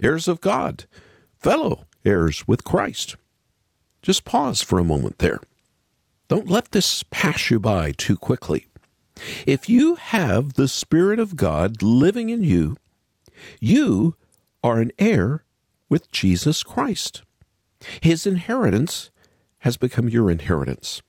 heirs 0.00 0.28
of 0.28 0.40
God, 0.40 0.84
fellow 1.38 1.86
heirs 2.04 2.46
with 2.46 2.62
Christ. 2.64 3.16
Just 4.02 4.24
pause 4.24 4.62
for 4.62 4.78
a 4.78 4.84
moment 4.84 5.18
there. 5.18 5.40
Don't 6.28 6.48
let 6.48 6.70
this 6.70 7.02
pass 7.10 7.50
you 7.50 7.58
by 7.58 7.92
too 7.92 8.16
quickly. 8.16 8.66
If 9.46 9.68
you 9.68 9.96
have 9.96 10.54
the 10.54 10.68
Spirit 10.68 11.18
of 11.18 11.36
God 11.36 11.82
living 11.82 12.30
in 12.30 12.42
you, 12.42 12.76
you 13.60 14.16
are 14.62 14.80
an 14.80 14.92
heir 14.98 15.44
with 15.88 16.10
Jesus 16.10 16.62
Christ. 16.62 17.22
His 18.00 18.26
inheritance 18.26 19.10
has 19.58 19.76
become 19.76 20.08
your 20.08 20.30
inheritance. 20.30 21.02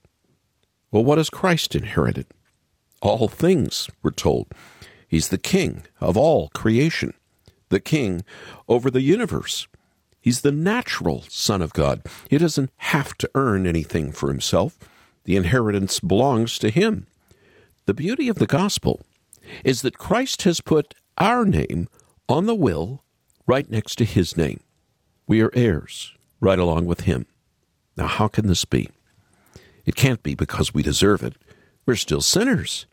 Well, 0.91 1.06
what 1.06 1.17
has 1.17 1.30
Christ 1.30 1.75
inherited? 1.75 2.25
All 3.01 3.27
things, 3.27 3.89
we're 4.04 4.12
told. 4.12 4.47
He's 5.08 5.30
the 5.30 5.38
king 5.38 5.84
of 5.99 6.17
all 6.17 6.49
creation. 6.49 7.13
the 7.71 7.80
king 7.80 8.23
over 8.67 8.91
the 8.91 9.01
universe. 9.01 9.67
He's 10.21 10.41
the 10.41 10.51
natural 10.51 11.23
Son 11.27 11.62
of 11.62 11.73
God. 11.73 12.03
He 12.29 12.38
doesn't 12.38 12.71
have 12.77 13.17
to 13.17 13.29
earn 13.34 13.65
anything 13.65 14.12
for 14.12 14.29
himself, 14.29 14.77
the 15.23 15.36
inheritance 15.36 15.99
belongs 15.99 16.60
to 16.60 16.69
him. 16.69 17.07
The 17.86 17.93
beauty 17.93 18.29
of 18.29 18.38
the 18.38 18.47
gospel 18.47 19.01
is 19.63 19.81
that 19.81 19.97
Christ 19.97 20.43
has 20.43 20.62
put 20.62 20.93
our 21.17 21.43
name 21.45 21.88
on 22.29 22.45
the 22.45 22.55
will 22.55 23.03
right 23.47 23.69
next 23.69 23.95
to 23.95 24.05
his 24.05 24.38
name. 24.38 24.62
We 25.27 25.41
are 25.41 25.51
heirs 25.53 26.13
right 26.39 26.60
along 26.60 26.86
with 26.86 27.01
him. 27.01 27.25
Now, 27.97 28.07
how 28.07 28.27
can 28.27 28.47
this 28.47 28.65
be? 28.65 28.89
It 29.86 29.95
can't 29.95 30.23
be 30.23 30.36
because 30.36 30.73
we 30.73 30.84
deserve 30.84 31.23
it. 31.23 31.36
We're 31.86 31.95
still 31.95 32.21
sinners. 32.21 32.86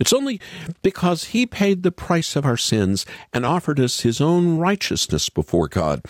It's 0.00 0.12
only 0.12 0.40
because 0.82 1.24
he 1.24 1.46
paid 1.46 1.82
the 1.82 1.92
price 1.92 2.36
of 2.36 2.44
our 2.44 2.56
sins 2.56 3.06
and 3.32 3.46
offered 3.46 3.78
us 3.78 4.00
his 4.00 4.20
own 4.20 4.58
righteousness 4.58 5.28
before 5.28 5.68
God. 5.68 6.02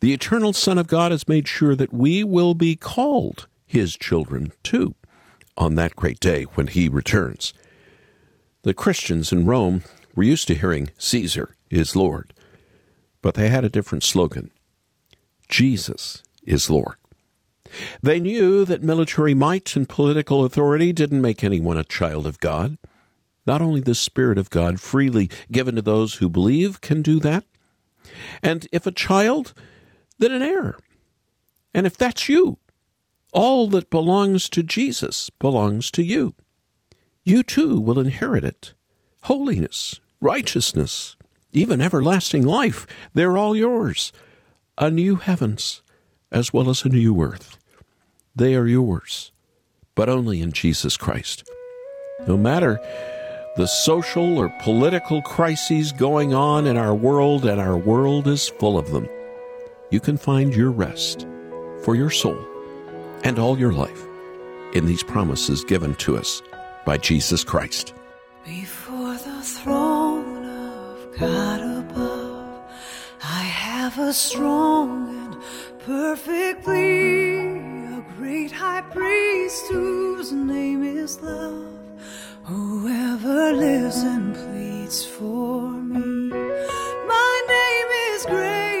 The 0.00 0.12
eternal 0.12 0.52
Son 0.52 0.78
of 0.78 0.86
God 0.86 1.12
has 1.12 1.28
made 1.28 1.46
sure 1.46 1.74
that 1.74 1.92
we 1.92 2.24
will 2.24 2.54
be 2.54 2.76
called 2.76 3.46
his 3.66 3.96
children 3.96 4.52
too 4.62 4.94
on 5.56 5.74
that 5.74 5.96
great 5.96 6.20
day 6.20 6.44
when 6.54 6.68
he 6.68 6.88
returns. 6.88 7.52
The 8.62 8.74
Christians 8.74 9.32
in 9.32 9.46
Rome 9.46 9.82
were 10.14 10.22
used 10.22 10.48
to 10.48 10.54
hearing 10.54 10.90
Caesar 10.98 11.54
is 11.70 11.96
Lord, 11.96 12.32
but 13.22 13.34
they 13.34 13.48
had 13.48 13.64
a 13.64 13.70
different 13.70 14.04
slogan 14.04 14.50
Jesus 15.48 16.22
is 16.42 16.70
Lord. 16.70 16.96
They 18.02 18.20
knew 18.20 18.64
that 18.64 18.82
military 18.82 19.34
might 19.34 19.76
and 19.76 19.88
political 19.88 20.44
authority 20.44 20.92
didn't 20.92 21.20
make 21.20 21.44
anyone 21.44 21.76
a 21.76 21.84
child 21.84 22.26
of 22.26 22.40
God. 22.40 22.78
Not 23.46 23.62
only 23.62 23.80
the 23.80 23.94
Spirit 23.94 24.38
of 24.38 24.50
God, 24.50 24.80
freely 24.80 25.30
given 25.50 25.76
to 25.76 25.82
those 25.82 26.14
who 26.14 26.28
believe, 26.28 26.80
can 26.80 27.02
do 27.02 27.20
that. 27.20 27.44
And 28.42 28.66
if 28.72 28.86
a 28.86 28.92
child, 28.92 29.54
then 30.18 30.32
an 30.32 30.42
heir. 30.42 30.76
And 31.72 31.86
if 31.86 31.96
that's 31.96 32.28
you, 32.28 32.58
all 33.32 33.68
that 33.68 33.90
belongs 33.90 34.48
to 34.50 34.62
Jesus 34.62 35.30
belongs 35.30 35.90
to 35.92 36.02
you. 36.02 36.34
You 37.24 37.42
too 37.42 37.80
will 37.80 37.98
inherit 37.98 38.44
it. 38.44 38.72
Holiness, 39.22 40.00
righteousness, 40.20 41.16
even 41.52 41.80
everlasting 41.80 42.44
life, 42.44 42.86
they're 43.14 43.36
all 43.36 43.56
yours. 43.56 44.12
A 44.78 44.90
new 44.90 45.16
heavens 45.16 45.82
as 46.30 46.52
well 46.52 46.70
as 46.70 46.84
a 46.84 46.88
new 46.88 47.20
earth. 47.20 47.58
They 48.34 48.54
are 48.54 48.66
yours, 48.66 49.32
but 49.94 50.08
only 50.08 50.40
in 50.40 50.52
Jesus 50.52 50.96
Christ. 50.96 51.48
No 52.26 52.36
matter 52.36 52.78
the 53.56 53.66
social 53.66 54.38
or 54.38 54.50
political 54.60 55.22
crises 55.22 55.90
going 55.90 56.34
on 56.34 56.66
in 56.66 56.76
our 56.76 56.94
world, 56.94 57.46
and 57.46 57.58
our 57.58 57.76
world 57.76 58.28
is 58.28 58.48
full 58.48 58.76
of 58.76 58.90
them, 58.90 59.08
you 59.90 59.98
can 59.98 60.18
find 60.18 60.54
your 60.54 60.70
rest 60.70 61.26
for 61.82 61.94
your 61.94 62.10
soul 62.10 62.38
and 63.24 63.38
all 63.38 63.58
your 63.58 63.72
life 63.72 64.04
in 64.74 64.84
these 64.84 65.02
promises 65.02 65.64
given 65.64 65.94
to 65.94 66.18
us 66.18 66.42
by 66.84 66.98
Jesus 66.98 67.44
Christ. 67.44 67.94
Before 68.44 69.14
the 69.14 69.42
throne 69.42 70.44
of 70.44 71.18
God 71.18 71.60
above, 71.60 72.62
I 73.22 73.42
have 73.42 73.98
a 73.98 74.12
strong 74.12 75.08
and 75.08 75.80
perfect 75.80 76.62
plea, 76.62 77.46
a 77.96 78.04
great 78.18 78.52
high 78.52 78.82
priest 78.82 79.64
whose 79.68 80.30
name 80.30 80.84
is 80.84 81.20
love. 81.22 81.85
Whoever 82.46 83.52
lives 83.54 84.04
and 84.04 84.32
pleads 84.32 85.04
for 85.04 85.72
me, 85.72 86.30
my 86.30 87.42
name 87.48 88.14
is 88.14 88.24
graven 88.26 88.75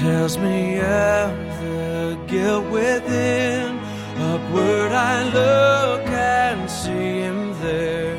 tells 0.00 0.38
me 0.38 0.78
of 0.80 1.30
the 1.60 2.18
guilt 2.26 2.64
within, 2.70 3.78
upward 4.16 4.92
I 4.92 5.24
look 5.24 6.08
and 6.08 6.70
see 6.70 7.20
him 7.26 7.52
there 7.60 8.16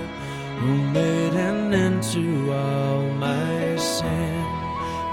who 0.59 0.71
made 0.99 1.33
an 1.33 1.73
end 1.73 2.03
to 2.13 2.53
all 2.53 3.01
my 3.27 3.75
sin. 3.77 4.45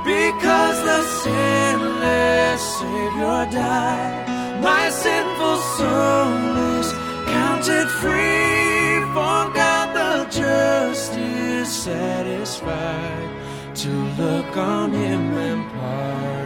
Because 0.05 0.79
the 0.91 1.03
sinless 1.23 2.63
Savior 2.81 3.41
died, 3.51 4.61
my 4.63 4.91
sinful 4.91 5.57
soul 5.79 6.57
is 6.77 6.93
counted 7.33 7.89
free. 8.03 8.69
For 9.15 9.41
God 9.61 9.87
the 9.99 10.31
just 10.31 11.13
is 11.17 11.69
satisfied 11.69 13.31
to 13.77 13.91
look 14.21 14.57
on 14.57 14.93
Him 14.93 15.23
and 15.49 15.63
pardon 15.73 16.38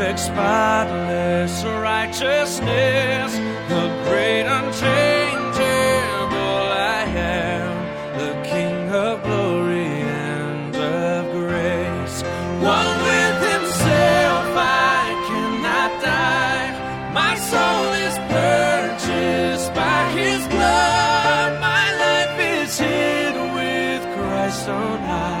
perfect, 0.00 0.18
spotless 0.18 1.64
righteousness, 1.64 3.32
the 3.68 3.84
great 4.08 4.46
unchangeable 4.46 4.80
I 6.72 7.04
am, 7.16 8.18
the 8.18 8.32
King 8.48 8.88
of 8.88 9.22
glory 9.22 9.84
and 9.84 10.74
of 10.74 11.30
grace. 11.32 12.22
One 12.64 12.92
with 13.08 13.38
himself, 13.52 14.46
I 14.56 15.04
cannot 15.28 15.90
die. 16.02 16.70
My 17.12 17.34
soul 17.50 17.92
is 18.06 18.16
purchased 18.32 19.70
by 19.74 20.00
his 20.18 20.40
blood. 20.48 21.60
My 21.60 21.86
life 22.04 22.36
is 22.58 22.78
hid 22.78 23.34
with 23.54 24.02
Christ 24.16 24.66
on 24.66 24.98
high, 25.00 25.39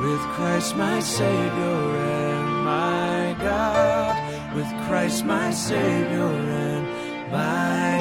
with 0.00 0.20
Christ 0.32 0.76
my 0.76 0.98
Savior 1.00 1.28
and 1.28 2.64
my 2.64 3.36
God, 3.38 4.16
with 4.54 4.66
Christ 4.86 5.26
my 5.26 5.50
Savior 5.50 6.24
and 6.24 6.86
my 7.30 7.98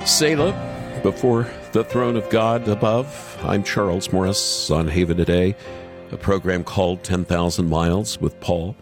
God. 0.00 0.08
Selah, 0.08 1.00
before 1.04 1.48
the 1.70 1.84
throne 1.84 2.16
of 2.16 2.28
God 2.30 2.66
above. 2.66 3.38
I'm 3.42 3.62
Charles 3.62 4.12
Morris 4.12 4.72
on 4.72 4.88
Haven 4.88 5.18
Today, 5.18 5.54
a 6.10 6.16
program 6.16 6.64
called 6.64 7.04
10,000 7.04 7.68
Miles 7.68 8.20
with 8.20 8.40
Paul. 8.40 8.74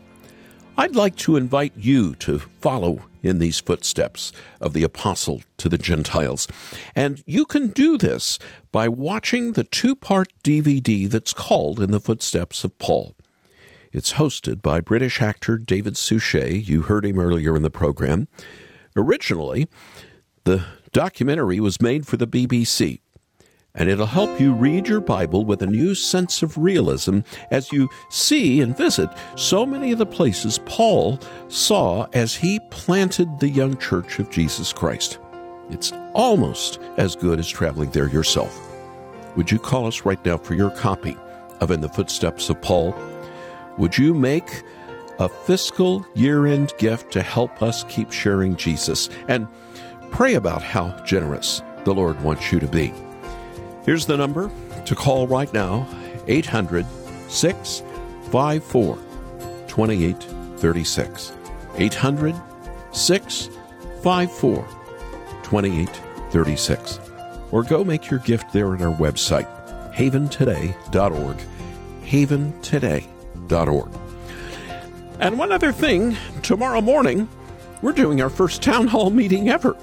I'd 0.79 0.97
like 0.97 1.17
to 1.17 1.37
invite 1.37 1.75
you 1.77 2.15
to 2.17 2.39
follow 2.63 3.03
in 3.23 3.39
these 3.39 3.61
footsteps 3.61 4.33
of 4.61 4.73
the 4.73 4.83
apostle 4.83 5.43
to 5.59 5.69
the 5.69 5.79
Gentiles. 5.79 6.49
And 6.95 7.23
you 7.27 7.45
can 7.45 7.69
do 7.69 7.99
this 7.99 8.39
by 8.73 8.89
watching 8.89 9.53
the 9.53 9.65
two 9.65 9.95
part 9.95 10.33
DVD 10.43 11.09
that's 11.09 11.33
called 11.33 11.81
In 11.81 11.91
the 11.91 12.01
Footsteps 12.01 12.65
of 12.65 12.79
Paul. 12.79 13.15
It's 13.93 14.15
hosted 14.15 14.63
by 14.63 14.81
British 14.81 15.21
actor 15.21 15.59
David 15.59 15.97
Suchet. 15.97 16.67
You 16.67 16.83
heard 16.83 17.05
him 17.05 17.19
earlier 17.19 17.57
in 17.57 17.63
the 17.63 17.71
program. 17.71 18.29
Originally, 18.97 19.69
the 20.45 20.65
documentary 20.93 21.61
was 21.61 21.81
made 21.81 22.07
for 22.07 22.17
the 22.17 22.27
BBC, 22.27 23.01
and 23.75 23.89
it'll 23.89 24.07
help 24.07 24.41
you 24.41 24.53
read 24.53 24.89
your 24.89 25.01
Bible 25.01 25.45
with 25.45 25.63
a 25.63 25.67
new 25.67 25.95
sense 25.95 26.43
of 26.43 26.59
realism 26.59 27.21
as 27.51 27.73
you 27.73 27.89
see 28.09 28.61
and 28.61 28.77
visit 28.77 29.09
so 29.37 29.65
many 29.65 29.93
of 29.93 29.99
the 29.99 30.07
places 30.07 30.59
Paul 30.67 31.19
saw 31.49 32.07
as 32.13 32.35
he 32.35 32.61
planted 32.71 33.39
the 33.39 33.49
young 33.49 33.77
church 33.79 34.19
of 34.19 34.31
Jesus 34.31 34.73
Christ. 34.73 35.19
It's 35.71 35.93
almost 36.15 36.81
as 36.97 37.15
good 37.15 37.39
as 37.39 37.49
traveling 37.49 37.91
there 37.91 38.09
yourself. 38.09 38.59
Would 39.37 39.51
you 39.51 39.59
call 39.59 39.87
us 39.87 40.05
right 40.05 40.25
now 40.25 40.37
for 40.37 40.55
your 40.55 40.71
copy 40.71 41.17
of 41.61 41.71
In 41.71 41.81
the 41.81 41.89
Footsteps 41.89 42.51
of 42.51 42.61
Paul? 42.61 42.95
Would 43.79 43.97
you 43.97 44.13
make 44.13 44.63
a 45.21 45.29
fiscal 45.29 46.05
year 46.15 46.47
end 46.47 46.73
gift 46.79 47.13
to 47.13 47.23
help 47.23 47.63
us 47.63 47.85
keep 47.85 48.11
sharing 48.11 48.57
Jesus. 48.57 49.09
And 49.29 49.47
pray 50.11 50.35
about 50.35 50.63
how 50.63 50.91
generous 51.05 51.63
the 51.85 51.95
Lord 51.95 52.21
wants 52.23 52.51
you 52.51 52.59
to 52.59 52.67
be. 52.67 52.93
Here's 53.85 54.07
the 54.07 54.17
number 54.17 54.51
to 54.85 54.95
call 54.95 55.27
right 55.27 55.53
now 55.53 55.87
800 56.27 56.87
654 57.29 58.99
2836. 59.69 61.33
800 61.77 62.41
654 62.93 64.69
2836. 65.43 67.01
Or 67.51 67.63
go 67.63 67.83
make 67.85 68.11
your 68.11 68.21
gift 68.21 68.53
there 68.53 68.75
at 68.75 68.83
our 68.83 68.95
website, 68.97 69.49
haventoday.org. 69.95 71.37
Haventoday.org. 72.05 73.91
And 75.19 75.39
one 75.39 75.53
other 75.53 75.73
thing 75.73 76.17
tomorrow 76.43 76.81
morning, 76.81 77.29
we're 77.83 77.93
doing 77.93 78.23
our 78.23 78.31
first 78.31 78.63
town 78.63 78.87
hall 78.87 79.11
meeting 79.11 79.49
ever. 79.49 79.77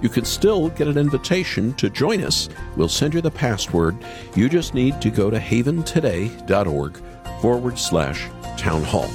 You 0.00 0.08
can 0.08 0.24
still 0.24 0.68
get 0.70 0.88
an 0.88 0.96
invitation 0.96 1.74
to 1.74 1.90
join 1.90 2.22
us. 2.22 2.48
We'll 2.76 2.88
send 2.88 3.14
you 3.14 3.20
the 3.20 3.30
password. 3.30 3.96
You 4.34 4.48
just 4.48 4.74
need 4.74 5.00
to 5.02 5.10
go 5.10 5.30
to 5.30 5.38
haventoday.org 5.38 7.00
forward 7.40 7.78
slash 7.78 8.28
town 8.56 8.82
hall. 8.82 9.10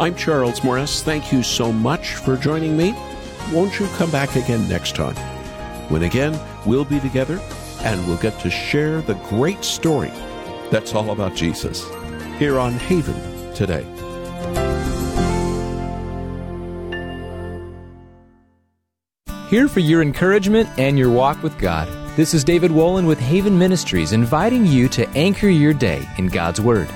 I'm 0.00 0.14
Charles 0.14 0.62
Morris. 0.62 1.02
Thank 1.02 1.32
you 1.32 1.42
so 1.42 1.72
much 1.72 2.14
for 2.14 2.36
joining 2.36 2.76
me. 2.76 2.92
Won't 3.52 3.78
you 3.80 3.86
come 3.96 4.10
back 4.10 4.36
again 4.36 4.68
next 4.68 4.94
time? 4.94 5.16
When 5.90 6.02
again, 6.02 6.38
we'll 6.66 6.84
be 6.84 7.00
together 7.00 7.40
and 7.80 8.06
we'll 8.06 8.18
get 8.18 8.38
to 8.40 8.50
share 8.50 9.00
the 9.02 9.14
great 9.30 9.64
story 9.64 10.12
that's 10.70 10.94
all 10.94 11.10
about 11.10 11.34
Jesus 11.34 11.88
here 12.38 12.58
on 12.58 12.74
Haven 12.74 13.54
today. 13.54 13.86
Here 19.48 19.66
for 19.66 19.80
your 19.80 20.02
encouragement 20.02 20.68
and 20.76 20.98
your 20.98 21.08
walk 21.08 21.42
with 21.42 21.56
God. 21.56 21.88
This 22.16 22.34
is 22.34 22.44
David 22.44 22.70
Wolin 22.70 23.06
with 23.06 23.18
Haven 23.18 23.58
Ministries 23.58 24.12
inviting 24.12 24.66
you 24.66 24.90
to 24.90 25.08
anchor 25.16 25.48
your 25.48 25.72
day 25.72 26.06
in 26.18 26.26
God's 26.26 26.60
Word. 26.60 26.86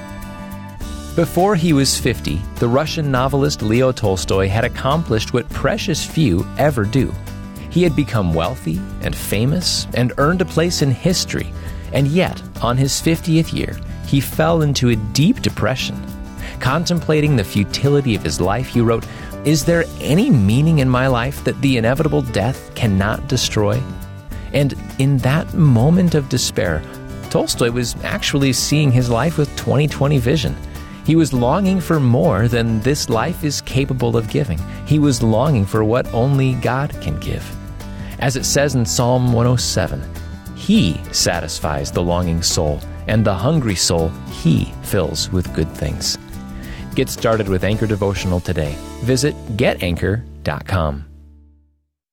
Before 1.16 1.56
he 1.56 1.72
was 1.72 1.98
50, 1.98 2.42
the 2.56 2.68
Russian 2.68 3.10
novelist 3.10 3.62
Leo 3.62 3.90
Tolstoy 3.90 4.48
had 4.48 4.66
accomplished 4.66 5.32
what 5.32 5.48
precious 5.48 6.04
few 6.04 6.46
ever 6.58 6.84
do. 6.84 7.10
He 7.70 7.82
had 7.82 7.96
become 7.96 8.34
wealthy 8.34 8.78
and 9.00 9.16
famous 9.16 9.86
and 9.94 10.12
earned 10.18 10.42
a 10.42 10.44
place 10.44 10.82
in 10.82 10.90
history, 10.90 11.50
and 11.94 12.06
yet, 12.06 12.42
on 12.60 12.76
his 12.76 12.92
50th 13.00 13.54
year, 13.54 13.80
he 14.06 14.20
fell 14.20 14.60
into 14.60 14.90
a 14.90 14.96
deep 14.96 15.40
depression. 15.40 15.96
Contemplating 16.60 17.34
the 17.34 17.44
futility 17.44 18.14
of 18.14 18.22
his 18.22 18.42
life, 18.42 18.68
he 18.68 18.82
wrote, 18.82 19.06
Is 19.44 19.64
there 19.64 19.84
any 19.98 20.30
meaning 20.30 20.78
in 20.78 20.88
my 20.88 21.08
life 21.08 21.42
that 21.42 21.60
the 21.62 21.76
inevitable 21.76 22.22
death 22.22 22.72
cannot 22.76 23.26
destroy? 23.26 23.82
And 24.52 24.76
in 25.00 25.16
that 25.18 25.52
moment 25.52 26.14
of 26.14 26.28
despair, 26.28 26.80
Tolstoy 27.28 27.72
was 27.72 27.96
actually 28.04 28.52
seeing 28.52 28.92
his 28.92 29.10
life 29.10 29.38
with 29.38 29.48
2020 29.56 30.18
vision. 30.18 30.56
He 31.04 31.16
was 31.16 31.32
longing 31.32 31.80
for 31.80 31.98
more 31.98 32.46
than 32.46 32.78
this 32.82 33.08
life 33.08 33.42
is 33.42 33.60
capable 33.62 34.16
of 34.16 34.30
giving. 34.30 34.60
He 34.86 35.00
was 35.00 35.24
longing 35.24 35.66
for 35.66 35.82
what 35.82 36.06
only 36.14 36.54
God 36.54 36.92
can 37.00 37.18
give. 37.18 37.44
As 38.20 38.36
it 38.36 38.44
says 38.44 38.76
in 38.76 38.86
Psalm 38.86 39.32
107, 39.32 40.08
He 40.54 41.00
satisfies 41.10 41.90
the 41.90 42.02
longing 42.02 42.44
soul, 42.44 42.78
and 43.08 43.24
the 43.24 43.34
hungry 43.34 43.74
soul 43.74 44.10
He 44.30 44.72
fills 44.84 45.30
with 45.30 45.52
good 45.52 45.72
things. 45.72 46.16
Get 46.94 47.08
started 47.08 47.48
with 47.48 47.64
Anchor 47.64 47.86
Devotional 47.86 48.40
today. 48.40 48.74
Visit 49.02 49.34
getanchor.com. 49.56 51.11